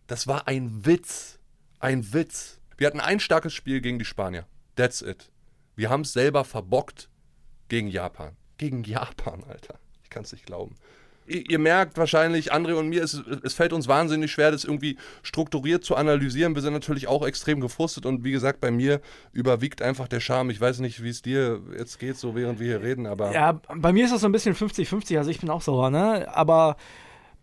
Das 0.07 0.27
war 0.27 0.49
ein 0.49 0.85
Witz. 0.85 1.39
Ein 1.79 2.13
Witz. 2.13 2.59
Wir 2.75 2.87
hatten 2.87 2.99
ein 2.99 3.21
starkes 3.21 3.53
Spiel 3.53 3.79
gegen 3.79 3.99
die 3.99 4.05
Spanier. 4.05 4.45
That's 4.75 5.01
it. 5.01 5.31
Wir 5.77 5.89
haben 5.89 6.01
es 6.01 6.11
selber 6.11 6.43
verbockt 6.43 7.09
gegen 7.69 7.87
Japan. 7.87 8.35
Gegen 8.57 8.83
Japan, 8.83 9.45
Alter. 9.45 9.79
Ich 10.03 10.09
kann 10.09 10.23
es 10.23 10.33
nicht 10.33 10.45
glauben 10.45 10.75
ihr 11.25 11.59
merkt 11.59 11.97
wahrscheinlich, 11.97 12.53
André 12.53 12.73
und 12.73 12.89
mir, 12.89 13.03
es, 13.03 13.21
es 13.43 13.53
fällt 13.53 13.73
uns 13.73 13.87
wahnsinnig 13.87 14.31
schwer, 14.31 14.51
das 14.51 14.63
irgendwie 14.63 14.97
strukturiert 15.21 15.83
zu 15.83 15.95
analysieren. 15.95 16.55
Wir 16.55 16.61
sind 16.61 16.73
natürlich 16.73 17.07
auch 17.07 17.25
extrem 17.25 17.61
gefrustet 17.61 18.05
und 18.05 18.23
wie 18.23 18.31
gesagt, 18.31 18.59
bei 18.59 18.71
mir 18.71 19.01
überwiegt 19.31 19.81
einfach 19.81 20.07
der 20.07 20.19
Charme. 20.19 20.49
Ich 20.51 20.59
weiß 20.59 20.79
nicht, 20.79 21.03
wie 21.03 21.09
es 21.09 21.21
dir 21.21 21.61
jetzt 21.77 21.99
geht, 21.99 22.17
so 22.17 22.35
während 22.35 22.59
wir 22.59 22.67
hier 22.67 22.81
reden, 22.81 23.05
aber. 23.05 23.33
Ja, 23.33 23.59
bei 23.75 23.93
mir 23.93 24.05
ist 24.05 24.13
das 24.13 24.21
so 24.21 24.27
ein 24.27 24.31
bisschen 24.31 24.55
50-50, 24.55 25.17
also 25.17 25.29
ich 25.29 25.39
bin 25.39 25.49
auch 25.49 25.61
sauer, 25.61 25.89
ne? 25.89 26.27
Aber 26.33 26.77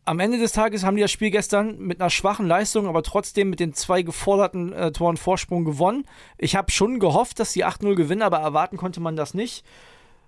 am 0.05 0.19
Ende 0.19 0.39
des 0.39 0.53
Tages 0.53 0.85
haben 0.85 0.97
die 0.97 1.03
das 1.03 1.11
Spiel 1.11 1.31
gestern 1.31 1.79
mit 1.79 2.01
einer 2.01 2.11
schwachen 2.11 2.47
Leistung, 2.47 2.87
aber 2.87 3.03
trotzdem 3.03 3.51
mit 3.51 3.61
den 3.61 3.75
zwei 3.75 4.03
geforderten 4.03 4.73
äh, 4.73 4.93
Toren 4.93 5.17
Vorsprung 5.17 5.65
gewonnen. 5.65 6.05
Ich 6.39 6.57
habe 6.57 6.71
schon 6.71 6.99
gehofft, 6.99 7.39
dass 7.39 7.53
sie 7.53 7.65
8-0 7.65 7.95
gewinnen, 7.95 8.23
aber 8.23 8.39
erwarten 8.39 8.77
konnte 8.77 9.01
man 9.01 9.17
das 9.17 9.35
nicht. 9.35 9.65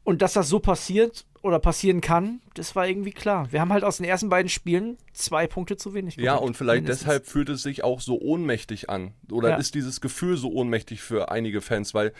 Und 0.04 0.23
dass 0.23 0.32
das 0.32 0.49
so 0.49 0.59
passiert, 0.59 1.25
oder 1.42 1.59
passieren 1.59 2.00
kann, 2.00 2.40
das 2.54 2.75
war 2.76 2.87
irgendwie 2.87 3.11
klar. 3.11 3.50
Wir 3.50 3.61
haben 3.61 3.73
halt 3.73 3.82
aus 3.82 3.97
den 3.97 4.06
ersten 4.06 4.28
beiden 4.28 4.49
Spielen 4.49 4.97
zwei 5.12 5.49
Punkte 5.49 5.76
zu 5.76 5.92
wenig. 5.92 6.16
Ja, 6.16 6.37
und 6.37 6.56
vielleicht 6.56 6.82
mindestens. 6.82 7.06
deshalb 7.06 7.26
fühlt 7.26 7.49
es 7.49 7.62
sich 7.62 7.82
auch 7.82 8.00
so 8.00 8.21
ohnmächtig 8.21 8.88
an. 8.88 9.12
Oder 9.30 9.50
ja. 9.50 9.56
ist 9.56 9.75
dieses 9.75 10.00
Gefühl 10.00 10.37
so 10.37 10.52
ohnmächtig 10.52 11.02
für 11.02 11.32
einige 11.32 11.61
Fans, 11.61 11.94
weil 11.94 12.12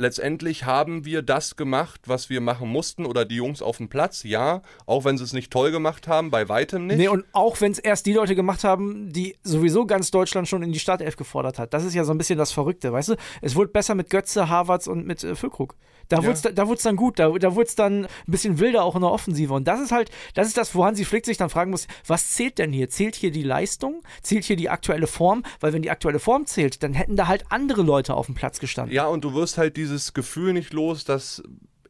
letztendlich 0.00 0.64
haben 0.64 1.04
wir 1.04 1.22
das 1.22 1.56
gemacht, 1.56 2.00
was 2.06 2.30
wir 2.30 2.40
machen 2.40 2.68
mussten 2.68 3.06
oder 3.06 3.24
die 3.24 3.36
Jungs 3.36 3.62
auf 3.62 3.76
dem 3.76 3.88
Platz, 3.88 4.24
ja, 4.24 4.62
auch 4.86 5.04
wenn 5.04 5.18
sie 5.18 5.24
es 5.24 5.32
nicht 5.32 5.52
toll 5.52 5.70
gemacht 5.70 6.08
haben, 6.08 6.30
bei 6.30 6.48
weitem 6.48 6.86
nicht. 6.86 6.98
Nee, 6.98 7.08
und 7.08 7.24
auch 7.32 7.60
wenn 7.60 7.72
es 7.72 7.78
erst 7.78 8.06
die 8.06 8.12
Leute 8.12 8.34
gemacht 8.34 8.64
haben, 8.64 9.12
die 9.12 9.36
sowieso 9.42 9.86
ganz 9.86 10.10
Deutschland 10.10 10.48
schon 10.48 10.62
in 10.62 10.72
die 10.72 10.78
Startelf 10.78 11.16
gefordert 11.16 11.58
hat. 11.58 11.74
Das 11.74 11.84
ist 11.84 11.94
ja 11.94 12.04
so 12.04 12.12
ein 12.12 12.18
bisschen 12.18 12.38
das 12.38 12.52
Verrückte, 12.52 12.92
weißt 12.92 13.10
du? 13.10 13.16
Es 13.42 13.54
wurde 13.54 13.70
besser 13.70 13.94
mit 13.94 14.10
Götze, 14.10 14.48
Havertz 14.48 14.86
und 14.86 15.06
mit 15.06 15.22
äh, 15.22 15.34
Füllkrug. 15.34 15.76
Da 16.10 16.16
ja. 16.16 16.22
wurde 16.24 16.32
es 16.32 16.42
da, 16.42 16.50
dann 16.50 16.96
gut, 16.96 17.18
da, 17.18 17.30
da 17.30 17.54
wurde 17.54 17.68
es 17.68 17.76
dann 17.76 18.04
ein 18.04 18.08
bisschen 18.26 18.58
wilder 18.58 18.82
auch 18.82 18.96
in 18.96 19.02
der 19.02 19.10
Offensive. 19.10 19.54
Und 19.54 19.66
das 19.68 19.80
ist 19.80 19.92
halt, 19.92 20.10
das 20.34 20.48
ist 20.48 20.56
das, 20.56 20.74
woran 20.74 20.96
sie 20.96 21.04
Flick 21.04 21.24
sich 21.24 21.36
dann 21.36 21.50
fragen 21.50 21.70
muss, 21.70 21.86
was 22.06 22.32
zählt 22.32 22.58
denn 22.58 22.72
hier? 22.72 22.90
Zählt 22.90 23.14
hier 23.14 23.30
die 23.30 23.44
Leistung? 23.44 24.02
Zählt 24.20 24.44
hier 24.44 24.56
die 24.56 24.68
aktuelle 24.68 25.06
Form? 25.06 25.44
Weil 25.60 25.72
wenn 25.72 25.82
die 25.82 25.90
aktuelle 25.90 26.18
Form 26.18 26.46
zählt, 26.46 26.82
dann 26.82 26.94
hätten 26.94 27.14
da 27.14 27.28
halt 27.28 27.44
andere 27.50 27.82
Leute 27.82 28.14
auf 28.14 28.26
dem 28.26 28.34
Platz 28.34 28.58
gestanden. 28.58 28.94
Ja, 28.94 29.06
und 29.06 29.24
du 29.24 29.34
wirst 29.34 29.56
halt 29.56 29.76
dieses 29.90 30.14
Gefühl 30.14 30.52
nicht 30.52 30.72
los, 30.72 31.04
dass 31.04 31.42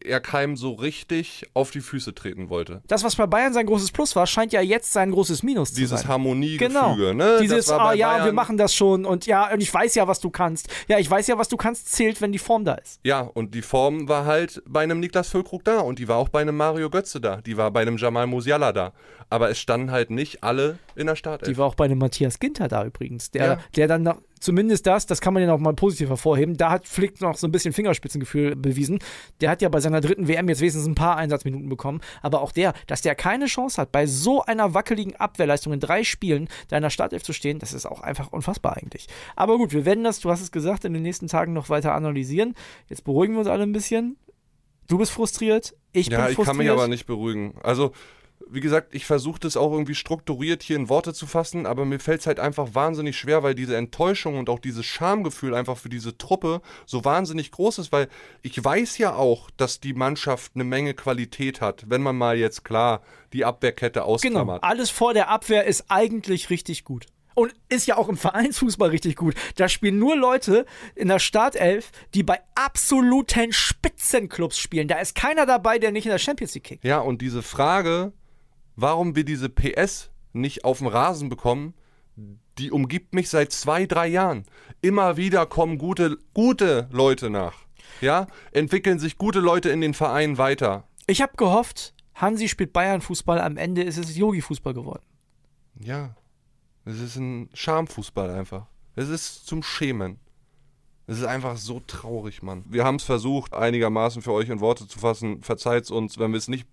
er 0.03 0.19
keinem 0.21 0.57
so 0.57 0.73
richtig 0.73 1.45
auf 1.53 1.71
die 1.73 1.83
Füße 1.83 2.15
treten 2.15 2.49
wollte. 2.49 2.81
Das, 2.87 3.05
was 3.05 3.17
bei 3.17 3.27
Bayern 3.27 3.53
sein 3.53 3.67
großes 3.67 3.93
Plus 3.93 4.17
war, 4.17 4.27
scheint 4.27 4.51
ja 4.51 4.63
jetzt 4.63 4.95
sein 4.95 5.11
großes 5.11 5.43
Minus 5.43 5.75
Dieses 5.75 5.91
zu 6.01 6.05
sein. 6.05 6.09
Harmoniegefüge, 6.09 6.69
Genau. 6.73 7.13
ne? 7.13 7.37
Dieses, 7.43 7.71
ah, 7.71 7.93
ja, 7.93 8.13
Bayern- 8.13 8.25
wir 8.25 8.33
machen 8.33 8.57
das 8.57 8.75
schon 8.75 9.05
und 9.05 9.27
ja, 9.27 9.53
und 9.53 9.61
ich 9.63 9.73
weiß 9.73 9.95
ja, 9.97 10.09
was 10.09 10.19
du 10.19 10.31
kannst. 10.31 10.69
Ja, 10.89 10.99
ich 10.99 11.11
weiß 11.11 11.27
ja, 11.27 11.37
was 11.37 11.49
du 11.49 11.59
kannst, 11.59 11.93
zählt, 11.93 12.23
wenn 12.23 12.33
die 12.33 12.39
Form 12.39 12.65
da 12.65 12.75
ist. 12.77 12.99
Ja, 13.05 13.21
und 13.21 13.55
die 13.55 13.61
Form 13.61 14.09
war 14.09 14.25
halt 14.25 14.63
bei 14.67 14.81
einem 14.83 15.01
Niklas 15.01 15.29
Füllkrug 15.29 15.65
da 15.65 15.81
und 15.81 15.99
die 15.99 16.09
war 16.09 16.17
auch 16.17 16.31
bei 16.31 16.41
einem 16.41 16.57
Mario 16.57 16.89
Götze 16.89 17.21
da, 17.21 17.43
die 17.43 17.59
war 17.59 17.71
bei 17.71 17.83
einem 17.83 17.99
Jamal 17.99 18.27
Musiala 18.27 18.73
da. 18.73 18.95
Aber 19.29 19.51
es 19.51 19.59
standen 19.61 19.91
halt 19.93 20.09
nicht 20.11 20.43
alle 20.43 20.79
in 20.97 21.09
der 21.09 21.15
Startelf. 21.15 21.49
Die 21.53 21.59
war 21.59 21.67
auch 21.67 21.75
bei 21.77 21.85
einem 21.85 21.99
Matthias 21.99 22.39
Ginter 22.41 22.69
da 22.69 22.85
übrigens, 22.87 23.31
der, 23.33 23.45
Ja. 23.45 23.59
der 23.77 23.87
dann 23.87 24.03
noch, 24.03 24.17
zumindest 24.41 24.87
das, 24.87 25.07
das 25.07 25.21
kann 25.21 25.35
man 25.35 25.43
ja 25.43 25.49
noch 25.49 25.61
mal 25.61 25.75
positiv 25.75 26.09
hervorheben, 26.09 26.57
da 26.57 26.71
hat 26.71 26.89
Flick 26.89 27.21
noch 27.21 27.37
so 27.37 27.47
ein 27.47 27.53
bisschen 27.53 27.73
Fingerspitzengefühl 27.73 28.57
bewiesen. 28.57 28.99
Der 29.41 29.51
hat 29.51 29.63
ja 29.63 29.69
bei 29.69 29.81
seiner 29.81 30.01
dritten 30.01 30.27
WM 30.27 30.49
jetzt 30.49 30.61
wenigstens 30.61 30.87
ein 30.87 30.95
paar 30.95 31.17
Einsatzminuten 31.17 31.69
bekommen, 31.69 32.01
aber 32.23 32.41
auch 32.41 32.53
der, 32.53 32.73
dass 32.87 33.03
der 33.03 33.15
keine 33.15 33.47
Chance 33.47 33.81
hat, 33.81 33.93
bei 33.93 34.07
so 34.07 34.43
einer 34.43 34.75
wackeligen 34.75 35.17
Abwehrleistung 35.17 35.73
in 35.73 35.81
drei 35.81 36.03
Spielen 36.03 36.49
deiner 36.69 36.91
Startelf 36.91 37.23
zu 37.23 37.33
stehen, 37.33 37.59
das 37.59 37.73
ist 37.73 37.87
auch 37.87 38.01
einfach 38.01 38.33
unfassbar 38.33 38.77
eigentlich. 38.77 39.07
Aber 39.37 39.59
gut, 39.59 39.73
wir 39.73 39.85
werden 39.85 40.05
das, 40.05 40.21
du 40.21 40.31
hast 40.31 40.41
es 40.41 40.51
gesagt, 40.51 40.85
in 40.85 40.95
den 40.95 41.03
nächsten 41.03 41.29
Tagen 41.29 41.53
noch 41.53 41.69
weiter 41.69 41.95
analysieren. 41.95 42.55
Jetzt 42.89 43.05
beruhigen 43.05 43.35
wir 43.35 43.41
uns 43.41 43.49
alle 43.49 43.63
ein 43.63 43.73
bisschen. 43.73 44.17
Du 44.89 44.99
bist 44.99 45.13
frustriert, 45.13 45.75
ich 45.93 46.09
ja, 46.09 46.19
bin 46.19 46.31
ich 46.31 46.35
frustriert. 46.35 46.47
kann 46.47 46.57
mich 46.57 46.71
aber 46.71 46.89
nicht 46.89 47.07
beruhigen. 47.07 47.55
Also, 47.63 47.93
wie 48.53 48.61
gesagt, 48.61 48.95
ich 48.95 49.07
versuche 49.07 49.41
das 49.41 49.57
auch 49.57 49.73
irgendwie 49.73 49.95
strukturiert 49.95 50.63
hier 50.63 50.77
in 50.77 50.89
Worte 50.89 51.15
zu 51.15 51.27
fassen, 51.27 51.67
aber 51.67 51.85
mir 51.85 51.99
fällt 52.01 52.21
es 52.21 52.27
halt 52.27 52.41
einfach 52.41 52.75
wahnsinnig 52.75 53.17
schwer, 53.19 53.43
weil 53.43 53.55
diese 53.55 53.77
Enttäuschung 53.77 54.39
und 54.39 54.49
auch 54.51 54.59
dieses 54.59 54.85
Schamgefühl 54.87 55.55
einfach 55.55 55.77
für 55.77 55.89
diese 55.89 56.19
Truppe 56.19 56.61
so 56.87 57.05
wahnsinnig 57.05 57.51
groß 57.53 57.79
ist, 57.79 57.93
weil 57.93 58.09
ich 58.43 58.63
weiß 58.63 58.99
ja 58.99 59.15
auch, 59.15 59.51
dass 59.57 59.81
die 59.81 59.95
Mannschaft 59.95 60.53
eine 60.55 60.65
Menge 60.65 60.95
Qualität 60.95 61.61
hat, 61.61 61.85
wenn 61.89 62.03
man 62.03 62.17
mal 62.17 62.37
jetzt 62.37 62.65
klar 62.65 63.03
die 63.33 63.45
Abwehrkette 63.45 64.01
Genau. 64.01 64.13
ausklammert. 64.13 64.65
Alles 64.65 64.91
vor 64.91 65.15
der 65.15 65.29
Abwehr 65.29 65.65
ist 65.65 65.85
eigentlich 65.89 66.51
richtig 66.51 66.85
gut. 66.85 67.07
Und 67.35 67.55
ist 67.69 67.87
ja 67.87 67.97
auch 67.97 68.09
im 68.09 68.17
Vereinsfußball 68.17 68.91
richtig 68.91 69.15
gut. 69.17 69.35
Da 69.55 69.69
spielen 69.69 69.99
nur 69.99 70.17
Leute 70.17 70.67
in 70.97 71.09
der 71.09 71.21
Startelf, 71.21 71.91
die 72.13 72.23
bei 72.25 72.41
absoluten 72.57 73.53
Spitzenclubs 73.53 74.59
spielen. 74.59 74.89
Da 74.89 74.99
ist 74.99 75.15
keiner 75.15 75.47
dabei, 75.47 75.79
der 75.79 75.93
nicht 75.93 76.07
in 76.07 76.11
der 76.11 76.19
Champions 76.19 76.55
League 76.55 76.65
kickt. 76.65 76.85
Ja, 76.85 76.99
und 76.99 77.23
diese 77.23 77.43
Frage, 77.43 78.13
warum 78.81 79.17
wir 79.17 79.25
diese 79.25 79.49
PS 79.49 80.11
nicht 80.33 80.65
auf 80.65 80.79
dem 80.79 80.87
Rasen 80.87 81.29
bekommen, 81.29 81.75
die 82.59 82.71
umgibt 82.71 83.15
mich 83.15 83.29
seit 83.29 83.53
zwei, 83.53 83.87
drei 83.87 84.07
Jahren. 84.07 84.45
Immer 84.81 85.17
wieder 85.17 85.47
kommen 85.47 85.79
gute, 85.79 86.19
gute 86.35 86.89
Leute 86.91 87.31
nach. 87.31 87.55
Ja, 88.01 88.27
entwickeln 88.53 88.99
sich 88.99 89.19
gute 89.19 89.41
Leute 89.41 89.71
in 89.71 89.81
den 89.81 89.95
Vereinen 89.95 90.39
weiter. 90.39 90.85
Ich 91.07 91.23
habe 91.23 91.33
gehofft, 91.37 91.95
Hansi 92.15 92.49
spielt 92.49 92.73
Bayern-Fußball, 92.73 93.41
am 93.41 93.57
Ende 93.57 93.83
ist 93.83 93.99
es 93.99 94.17
Yogi-Fußball 94.17 94.75
geworden. 94.75 95.03
Ja, 95.79 96.15
es 96.85 97.01
ist 97.01 97.17
ein 97.17 97.51
Schamfußball 97.55 98.31
einfach. 98.31 98.67
Es 98.95 99.09
ist 99.09 99.47
zum 99.47 99.63
Schämen. 99.63 100.19
Es 101.07 101.19
ist 101.19 101.25
einfach 101.25 101.57
so 101.57 101.81
traurig, 101.87 102.43
Mann. 102.43 102.65
Wir 102.69 102.85
haben 102.85 102.97
es 102.97 103.03
versucht, 103.03 103.55
einigermaßen 103.55 104.23
für 104.23 104.33
euch 104.33 104.49
in 104.49 104.61
Worte 104.61 104.87
zu 104.87 104.99
fassen. 104.99 105.43
Verzeiht 105.43 105.91
uns, 105.91 106.19
wenn 106.19 106.31
wir 106.31 106.39
es 106.39 106.49
nicht 106.49 106.67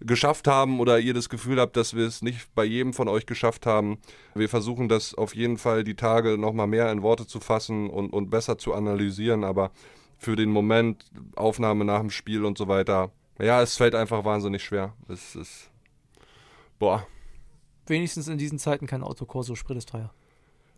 geschafft 0.00 0.46
haben 0.46 0.80
oder 0.80 0.98
ihr 0.98 1.14
das 1.14 1.28
Gefühl 1.28 1.60
habt, 1.60 1.76
dass 1.76 1.94
wir 1.94 2.06
es 2.06 2.22
nicht 2.22 2.54
bei 2.54 2.64
jedem 2.64 2.92
von 2.92 3.08
euch 3.08 3.26
geschafft 3.26 3.66
haben. 3.66 3.98
Wir 4.34 4.48
versuchen 4.48 4.88
das 4.88 5.14
auf 5.14 5.34
jeden 5.34 5.58
Fall 5.58 5.84
die 5.84 5.96
Tage 5.96 6.38
nochmal 6.38 6.66
mehr 6.66 6.90
in 6.90 7.02
Worte 7.02 7.26
zu 7.26 7.40
fassen 7.40 7.90
und, 7.90 8.12
und 8.12 8.30
besser 8.30 8.58
zu 8.58 8.74
analysieren, 8.74 9.44
aber 9.44 9.70
für 10.16 10.36
den 10.36 10.50
Moment, 10.50 11.04
Aufnahme 11.36 11.84
nach 11.84 12.00
dem 12.00 12.10
Spiel 12.10 12.44
und 12.44 12.58
so 12.58 12.68
weiter, 12.68 13.10
ja, 13.38 13.62
es 13.62 13.76
fällt 13.76 13.94
einfach 13.94 14.24
wahnsinnig 14.24 14.62
schwer. 14.62 14.94
Es 15.08 15.34
ist, 15.34 15.70
boah, 16.78 17.06
Wenigstens 17.90 18.28
in 18.28 18.38
diesen 18.38 18.60
Zeiten 18.60 18.86
kein 18.86 19.02
Autokorso, 19.02 19.56
Sprit 19.56 19.76
ist 19.76 19.88
teuer. 19.88 20.14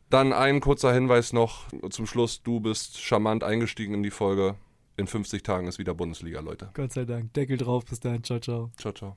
Dann 0.09 0.33
ein 0.33 0.61
kurzer 0.61 0.95
Hinweis 0.95 1.35
noch 1.35 1.69
zum 1.91 2.07
Schluss. 2.07 2.43
Du 2.43 2.59
bist 2.59 2.99
charmant 2.99 3.45
eingestiegen 3.45 3.93
in 3.93 4.03
die 4.03 4.11
Folge. 4.11 4.57
In 4.97 5.07
50 5.07 5.43
Tagen 5.43 5.69
ist 5.69 5.79
wieder 5.79 5.95
Bundesliga, 5.95 6.41
Leute. 6.41 6.71
Gott 6.75 6.93
sei 6.93 7.05
Dank. 7.05 7.33
Deckel 7.33 7.57
drauf, 7.57 7.85
bis 7.85 8.01
dahin. 8.01 8.23
Ciao, 8.23 8.39
ciao. 8.39 8.71
Ciao, 8.77 8.93
ciao. 8.93 9.17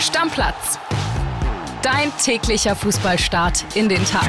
Stammplatz. 0.00 0.78
Dein 1.82 2.10
täglicher 2.18 2.74
Fußballstart 2.74 3.76
in 3.76 3.88
den 3.88 4.04
Tag. 4.04 4.28